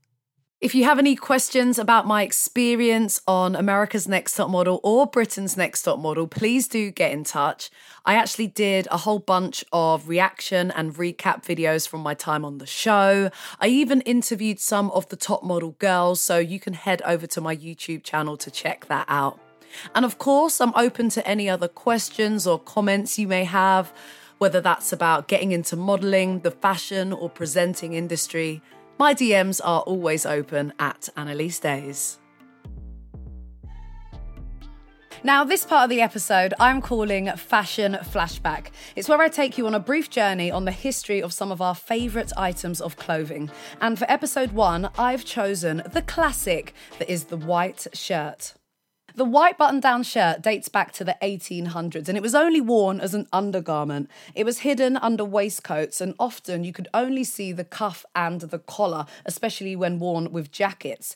If 0.60 0.74
you 0.74 0.84
have 0.84 0.98
any 0.98 1.14
questions 1.14 1.78
about 1.78 2.06
my 2.06 2.22
experience 2.22 3.20
on 3.28 3.54
America's 3.54 4.08
Next 4.08 4.34
Top 4.34 4.50
Model 4.50 4.80
or 4.82 5.06
Britain's 5.06 5.56
Next 5.56 5.82
Top 5.82 6.00
Model, 6.00 6.26
please 6.26 6.66
do 6.66 6.90
get 6.90 7.12
in 7.12 7.22
touch. 7.22 7.70
I 8.04 8.14
actually 8.14 8.48
did 8.48 8.88
a 8.90 8.98
whole 8.98 9.20
bunch 9.20 9.64
of 9.72 10.08
reaction 10.08 10.72
and 10.72 10.94
recap 10.94 11.44
videos 11.44 11.88
from 11.88 12.00
my 12.00 12.14
time 12.14 12.44
on 12.44 12.58
the 12.58 12.66
show. 12.66 13.30
I 13.60 13.68
even 13.68 14.00
interviewed 14.00 14.58
some 14.58 14.90
of 14.90 15.08
the 15.10 15.16
top 15.16 15.44
model 15.44 15.76
girls, 15.78 16.20
so 16.20 16.38
you 16.38 16.58
can 16.58 16.74
head 16.74 17.02
over 17.04 17.28
to 17.28 17.40
my 17.40 17.56
YouTube 17.56 18.02
channel 18.02 18.36
to 18.36 18.50
check 18.50 18.86
that 18.86 19.06
out. 19.08 19.38
And 19.94 20.04
of 20.04 20.18
course, 20.18 20.60
I'm 20.60 20.74
open 20.74 21.08
to 21.10 21.26
any 21.26 21.48
other 21.48 21.68
questions 21.68 22.46
or 22.46 22.58
comments 22.58 23.18
you 23.18 23.28
may 23.28 23.44
have, 23.44 23.92
whether 24.38 24.60
that's 24.60 24.92
about 24.92 25.28
getting 25.28 25.52
into 25.52 25.76
modelling, 25.76 26.40
the 26.40 26.50
fashion, 26.50 27.12
or 27.12 27.30
presenting 27.30 27.94
industry. 27.94 28.62
My 28.98 29.14
DMs 29.14 29.60
are 29.64 29.80
always 29.82 30.26
open 30.26 30.72
at 30.78 31.08
Annaliese 31.16 31.60
Dayes. 31.60 32.18
Now, 35.24 35.44
this 35.44 35.64
part 35.64 35.84
of 35.84 35.90
the 35.90 36.00
episode 36.00 36.52
I'm 36.58 36.82
calling 36.82 37.30
Fashion 37.36 37.96
Flashback. 38.02 38.72
It's 38.96 39.08
where 39.08 39.20
I 39.20 39.28
take 39.28 39.56
you 39.56 39.68
on 39.68 39.74
a 39.74 39.78
brief 39.78 40.10
journey 40.10 40.50
on 40.50 40.64
the 40.64 40.72
history 40.72 41.22
of 41.22 41.32
some 41.32 41.52
of 41.52 41.62
our 41.62 41.76
favourite 41.76 42.32
items 42.36 42.80
of 42.80 42.96
clothing. 42.96 43.48
And 43.80 43.96
for 43.96 44.10
episode 44.10 44.50
one, 44.50 44.90
I've 44.98 45.24
chosen 45.24 45.84
the 45.92 46.02
classic 46.02 46.74
that 46.98 47.08
is 47.08 47.24
the 47.24 47.36
white 47.36 47.86
shirt. 47.92 48.54
The 49.14 49.24
white 49.24 49.58
button 49.58 49.80
down 49.80 50.02
shirt 50.02 50.42
dates 50.42 50.68
back 50.68 50.92
to 50.92 51.04
the 51.04 51.16
1800s 51.22 52.08
and 52.08 52.16
it 52.16 52.22
was 52.22 52.34
only 52.34 52.60
worn 52.60 53.00
as 53.00 53.14
an 53.14 53.26
undergarment. 53.32 54.10
It 54.34 54.44
was 54.44 54.60
hidden 54.60 54.96
under 54.96 55.24
waistcoats 55.24 56.00
and 56.00 56.14
often 56.18 56.64
you 56.64 56.72
could 56.72 56.88
only 56.94 57.24
see 57.24 57.52
the 57.52 57.64
cuff 57.64 58.06
and 58.14 58.40
the 58.40 58.58
collar, 58.58 59.06
especially 59.26 59.76
when 59.76 59.98
worn 59.98 60.32
with 60.32 60.50
jackets. 60.50 61.14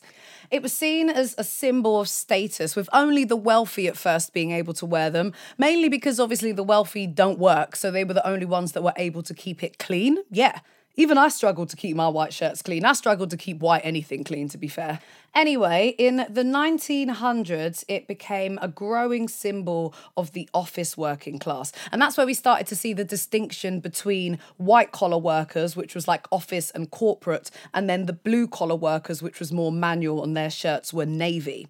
It 0.51 0.61
was 0.61 0.73
seen 0.73 1.09
as 1.09 1.35
a 1.37 1.43
symbol 1.43 1.99
of 1.99 2.07
status, 2.07 2.75
with 2.75 2.89
only 2.93 3.23
the 3.23 3.35
wealthy 3.35 3.87
at 3.87 3.97
first 3.97 4.33
being 4.33 4.51
able 4.51 4.73
to 4.75 4.85
wear 4.85 5.09
them, 5.09 5.33
mainly 5.57 5.89
because 5.89 6.19
obviously 6.19 6.51
the 6.51 6.63
wealthy 6.63 7.07
don't 7.07 7.39
work, 7.39 7.75
so 7.75 7.91
they 7.91 8.03
were 8.03 8.13
the 8.13 8.27
only 8.27 8.45
ones 8.45 8.71
that 8.73 8.83
were 8.83 8.93
able 8.95 9.23
to 9.23 9.33
keep 9.33 9.63
it 9.63 9.77
clean. 9.79 10.19
Yeah. 10.29 10.59
Even 10.99 11.19
I 11.19 11.27
struggled 11.27 11.69
to 11.69 11.75
keep 11.75 11.95
my 11.95 12.07
white 12.07 12.33
shirts 12.33 12.63
clean. 12.63 12.83
I 12.83 12.93
struggled 12.93 13.29
to 13.29 13.37
keep 13.37 13.59
white 13.59 13.81
anything 13.83 14.23
clean, 14.23 14.49
to 14.49 14.57
be 14.57 14.67
fair. 14.67 14.99
Anyway, 15.37 15.93
in 15.99 16.25
the 16.27 16.41
1900s, 16.41 17.83
it 17.87 18.07
became 18.07 18.57
a 18.59 18.67
growing 18.67 19.27
symbol 19.27 19.93
of 20.17 20.31
the 20.31 20.49
office 20.51 20.97
working 20.97 21.37
class. 21.37 21.71
And 21.91 22.01
that's 22.01 22.17
where 22.17 22.25
we 22.25 22.33
started 22.33 22.65
to 22.65 22.75
see 22.75 22.91
the 22.91 23.03
distinction 23.03 23.79
between 23.79 24.39
white 24.57 24.91
collar 24.91 25.19
workers, 25.19 25.75
which 25.75 25.93
was 25.93 26.07
like 26.07 26.25
office 26.31 26.71
and 26.71 26.89
corporate, 26.89 27.51
and 27.71 27.87
then 27.87 28.07
the 28.07 28.13
blue 28.13 28.47
collar 28.47 28.75
workers, 28.75 29.21
which 29.21 29.39
was 29.39 29.51
more 29.51 29.71
manual 29.71 30.23
and 30.23 30.35
their 30.35 30.49
shirts 30.49 30.91
were 30.91 31.05
navy. 31.05 31.67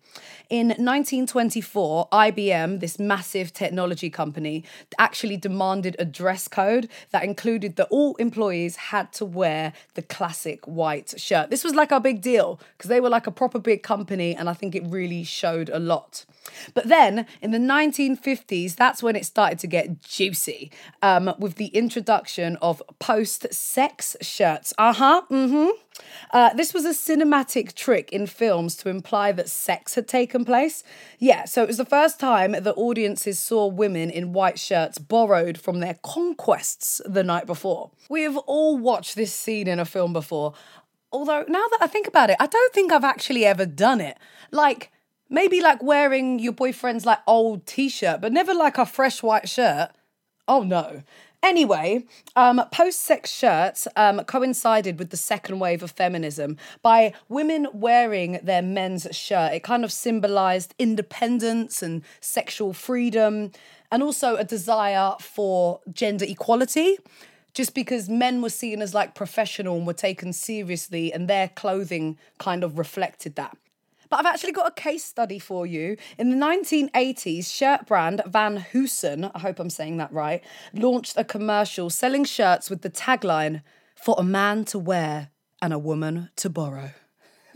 In 0.50 0.68
1924, 0.68 2.08
IBM, 2.14 2.80
this 2.80 2.98
massive 2.98 3.52
technology 3.52 4.10
company, 4.10 4.64
actually 4.98 5.36
demanded 5.36 5.98
a 6.00 6.06
dress 6.06 6.48
code 6.48 6.88
that 7.12 7.26
included 7.26 7.76
that 7.76 7.90
all 7.92 8.16
employees 8.16 8.78
had 8.78 9.12
to 9.12 9.26
wear 9.26 9.74
the 9.96 10.02
classic 10.02 10.64
white 10.66 11.20
shirt. 11.20 11.50
This 11.50 11.66
was 11.66 11.76
like 11.76 11.92
a 11.92 12.00
big 12.00 12.22
deal 12.22 12.62
because 12.78 12.88
they 12.88 13.02
were 13.02 13.10
like 13.10 13.28
a 13.28 13.32
proper 13.32 13.57
big 13.60 13.84
company, 13.84 14.36
and 14.36 14.50
I 14.50 14.54
think 14.54 14.76
it 14.76 14.84
really 14.86 15.24
showed 15.24 15.70
a 15.70 15.80
lot. 15.80 16.26
But 16.74 16.88
then 16.88 17.26
in 17.42 17.52
the 17.52 17.58
1950s, 17.58 18.76
that's 18.76 19.04
when 19.04 19.16
it 19.16 19.26
started 19.26 19.60
to 19.60 19.68
get 19.68 20.02
juicy 20.02 20.72
um, 21.02 21.34
with 21.38 21.56
the 21.56 21.68
introduction 21.68 22.58
of 22.58 22.82
post 23.00 23.54
sex 23.54 24.16
shirts. 24.22 24.74
Uh 24.78 24.94
huh, 24.94 25.22
mm 25.30 25.50
hmm. 25.50 25.70
Uh, 26.32 26.54
this 26.54 26.74
was 26.74 26.86
a 26.86 26.90
cinematic 26.90 27.74
trick 27.74 28.12
in 28.12 28.28
films 28.28 28.76
to 28.76 28.90
imply 28.90 29.32
that 29.32 29.50
sex 29.50 29.96
had 29.96 30.08
taken 30.08 30.46
place. 30.46 30.84
Yeah, 31.18 31.46
so 31.46 31.64
it 31.64 31.68
was 31.68 31.78
the 31.78 31.86
first 31.86 32.20
time 32.20 32.52
that 32.52 32.74
audiences 32.76 33.40
saw 33.40 33.68
women 33.68 34.10
in 34.10 34.34
white 34.34 34.60
shirts 34.60 34.98
borrowed 34.98 35.58
from 35.58 35.80
their 35.80 35.98
conquests 36.04 37.02
the 37.06 37.24
night 37.24 37.46
before. 37.46 37.92
We 38.10 38.24
have 38.24 38.38
all 38.38 38.78
watched 38.78 39.16
this 39.16 39.34
scene 39.34 39.68
in 39.68 39.80
a 39.80 39.86
film 39.86 40.14
before. 40.14 40.54
Although, 41.12 41.46
now 41.48 41.66
that 41.72 41.80
I 41.82 41.88
think 41.88 42.08
about 42.08 42.30
it, 42.30 42.38
I 42.40 42.48
don't 42.48 42.74
think 42.74 42.92
I've 42.92 43.04
actually 43.04 43.46
ever 43.46 43.66
done 43.66 44.02
it. 44.02 44.18
Like, 44.52 44.92
maybe 45.30 45.62
like 45.62 45.82
wearing 45.82 46.40
your 46.40 46.54
boyfriend's 46.54 47.06
like 47.06 47.20
old 47.28 47.66
t 47.66 47.90
shirt, 47.90 48.22
but 48.22 48.34
never 48.34 48.54
like 48.54 48.78
a 48.78 48.86
fresh 48.86 49.24
white 49.24 49.50
shirt. 49.50 49.90
Oh 50.48 50.64
no. 50.64 51.04
Anyway, 51.44 52.04
um, 52.36 52.62
post 52.72 53.02
sex 53.02 53.32
shirts 53.32 53.88
um, 53.96 54.24
coincided 54.24 54.98
with 54.98 55.12
the 55.12 55.18
second 55.18 55.60
wave 55.60 55.84
of 55.84 55.92
feminism 55.92 56.58
by 56.82 57.14
women 57.30 57.68
wearing 57.74 58.40
their 58.42 58.64
men's 58.64 59.08
shirt. 59.12 59.54
It 59.54 59.64
kind 59.64 59.84
of 59.84 59.92
symbolized 59.92 60.74
independence 60.80 61.84
and 61.84 62.02
sexual 62.22 62.74
freedom, 62.74 63.52
and 63.92 64.02
also 64.02 64.36
a 64.36 64.44
desire 64.44 65.14
for 65.22 65.80
gender 65.94 66.26
equality 66.28 66.98
just 67.58 67.74
because 67.74 68.08
men 68.08 68.44
were 68.44 68.52
seen 68.52 68.84
as 68.84 68.94
like 68.94 69.16
professional 69.16 69.78
and 69.78 69.88
were 69.88 69.92
taken 69.92 70.32
seriously, 70.32 71.12
and 71.12 71.28
their 71.28 71.48
clothing 71.48 72.16
kind 72.38 72.64
of 72.64 72.78
reflected 72.78 73.34
that. 73.34 73.58
But 74.12 74.20
I've 74.20 74.28
actually 74.28 74.52
got 74.52 74.68
a 74.68 74.72
case 74.80 75.04
study 75.04 75.40
for 75.40 75.66
you. 75.66 75.98
In 76.20 76.30
the 76.30 76.36
1980s, 76.36 77.52
shirt 77.52 77.88
brand 77.88 78.22
Van 78.28 78.64
Heusen, 78.72 79.32
I 79.34 79.40
hope 79.40 79.60
I'm 79.60 79.72
saying 79.72 79.98
that 79.98 80.14
right, 80.14 80.44
launched 80.72 81.18
a 81.18 81.24
commercial 81.24 81.90
selling 81.90 82.26
shirts 82.26 82.70
with 82.70 82.84
the 82.84 82.92
tagline, 82.92 83.64
For 83.96 84.14
a 84.20 84.24
man 84.24 84.64
to 84.66 84.78
wear 84.78 85.32
and 85.60 85.74
a 85.74 85.80
woman 85.80 86.30
to 86.36 86.52
borrow. 86.52 86.92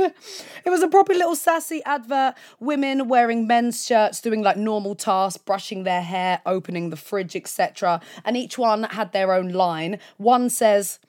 it 0.65 0.69
was 0.69 0.81
a 0.81 0.87
proper 0.87 1.13
little 1.13 1.35
sassy 1.35 1.83
advert. 1.85 2.35
Women 2.59 3.07
wearing 3.07 3.47
men's 3.47 3.85
shirts, 3.85 4.21
doing 4.21 4.41
like 4.41 4.57
normal 4.57 4.95
tasks, 4.95 5.37
brushing 5.37 5.83
their 5.83 6.01
hair, 6.01 6.41
opening 6.45 6.89
the 6.89 6.95
fridge, 6.95 7.35
etc. 7.35 8.01
And 8.25 8.35
each 8.35 8.57
one 8.57 8.83
had 8.83 9.11
their 9.11 9.33
own 9.33 9.49
line. 9.49 9.99
One 10.17 10.49
says, 10.49 10.99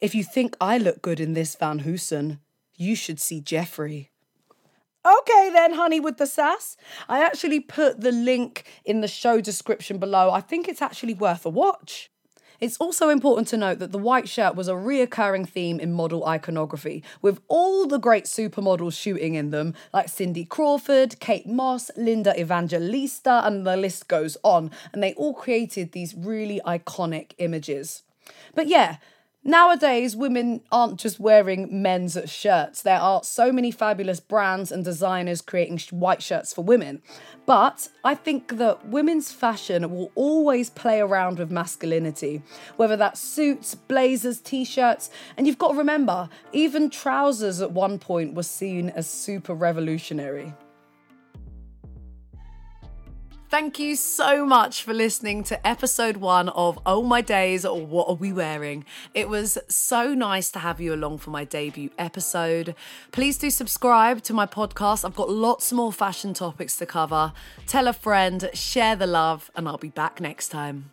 If 0.00 0.14
you 0.14 0.24
think 0.24 0.56
I 0.60 0.78
look 0.78 1.02
good 1.02 1.20
in 1.20 1.32
this 1.32 1.54
Van 1.54 1.80
Heusen, 1.80 2.38
you 2.76 2.94
should 2.94 3.20
see 3.20 3.40
Jeffrey. 3.40 4.10
Okay, 5.04 5.50
then, 5.52 5.74
honey, 5.74 5.98
with 5.98 6.18
the 6.18 6.28
sass. 6.28 6.76
I 7.08 7.24
actually 7.24 7.58
put 7.58 8.00
the 8.00 8.12
link 8.12 8.64
in 8.84 9.00
the 9.00 9.08
show 9.08 9.40
description 9.40 9.98
below. 9.98 10.30
I 10.30 10.40
think 10.40 10.68
it's 10.68 10.82
actually 10.82 11.14
worth 11.14 11.44
a 11.44 11.48
watch. 11.48 12.11
It's 12.62 12.76
also 12.76 13.08
important 13.08 13.48
to 13.48 13.56
note 13.56 13.80
that 13.80 13.90
the 13.90 13.98
white 13.98 14.28
shirt 14.28 14.54
was 14.54 14.68
a 14.68 14.74
reoccurring 14.74 15.48
theme 15.48 15.80
in 15.80 15.92
model 15.92 16.24
iconography, 16.24 17.02
with 17.20 17.40
all 17.48 17.88
the 17.88 17.98
great 17.98 18.26
supermodels 18.26 18.96
shooting 18.96 19.34
in 19.34 19.50
them, 19.50 19.74
like 19.92 20.08
Cindy 20.08 20.44
Crawford, 20.44 21.18
Kate 21.18 21.48
Moss, 21.48 21.90
Linda 21.96 22.38
Evangelista, 22.40 23.42
and 23.44 23.66
the 23.66 23.76
list 23.76 24.06
goes 24.06 24.36
on. 24.44 24.70
And 24.92 25.02
they 25.02 25.12
all 25.14 25.34
created 25.34 25.90
these 25.90 26.14
really 26.14 26.60
iconic 26.64 27.32
images. 27.38 28.04
But 28.54 28.68
yeah, 28.68 28.98
Nowadays, 29.44 30.14
women 30.14 30.60
aren't 30.70 31.00
just 31.00 31.18
wearing 31.18 31.82
men's 31.82 32.16
shirts. 32.26 32.80
There 32.82 33.00
are 33.00 33.24
so 33.24 33.50
many 33.50 33.72
fabulous 33.72 34.20
brands 34.20 34.70
and 34.70 34.84
designers 34.84 35.40
creating 35.40 35.80
white 35.90 36.22
shirts 36.22 36.52
for 36.54 36.62
women. 36.62 37.02
But 37.44 37.88
I 38.04 38.14
think 38.14 38.58
that 38.58 38.86
women's 38.86 39.32
fashion 39.32 39.90
will 39.90 40.12
always 40.14 40.70
play 40.70 41.00
around 41.00 41.40
with 41.40 41.50
masculinity, 41.50 42.42
whether 42.76 42.96
that's 42.96 43.18
suits, 43.18 43.74
blazers, 43.74 44.40
t 44.40 44.64
shirts. 44.64 45.10
And 45.36 45.48
you've 45.48 45.58
got 45.58 45.72
to 45.72 45.78
remember, 45.78 46.28
even 46.52 46.88
trousers 46.88 47.60
at 47.60 47.72
one 47.72 47.98
point 47.98 48.34
were 48.34 48.44
seen 48.44 48.90
as 48.90 49.10
super 49.10 49.54
revolutionary. 49.54 50.54
Thank 53.52 53.78
you 53.78 53.96
so 53.96 54.46
much 54.46 54.82
for 54.82 54.94
listening 54.94 55.44
to 55.44 55.66
episode 55.66 56.16
one 56.16 56.48
of 56.48 56.78
Oh 56.86 57.02
My 57.02 57.20
Dayes, 57.20 57.66
What 57.66 58.08
Are 58.08 58.14
We 58.14 58.32
Wearing? 58.32 58.86
It 59.12 59.28
was 59.28 59.58
so 59.68 60.14
nice 60.14 60.50
to 60.52 60.58
have 60.60 60.80
you 60.80 60.94
along 60.94 61.18
for 61.18 61.28
my 61.28 61.44
debut 61.44 61.90
episode. 61.98 62.74
Please 63.10 63.36
do 63.36 63.50
subscribe 63.50 64.22
to 64.22 64.32
my 64.32 64.46
podcast. 64.46 65.04
I've 65.04 65.14
got 65.14 65.28
lots 65.28 65.70
more 65.70 65.92
fashion 65.92 66.32
topics 66.32 66.76
to 66.76 66.86
cover. 66.86 67.34
Tell 67.66 67.88
a 67.88 67.92
friend, 67.92 68.48
share 68.54 68.96
the 68.96 69.06
love, 69.06 69.50
and 69.54 69.68
I'll 69.68 69.76
be 69.76 69.90
back 69.90 70.18
next 70.18 70.48
time. 70.48 70.90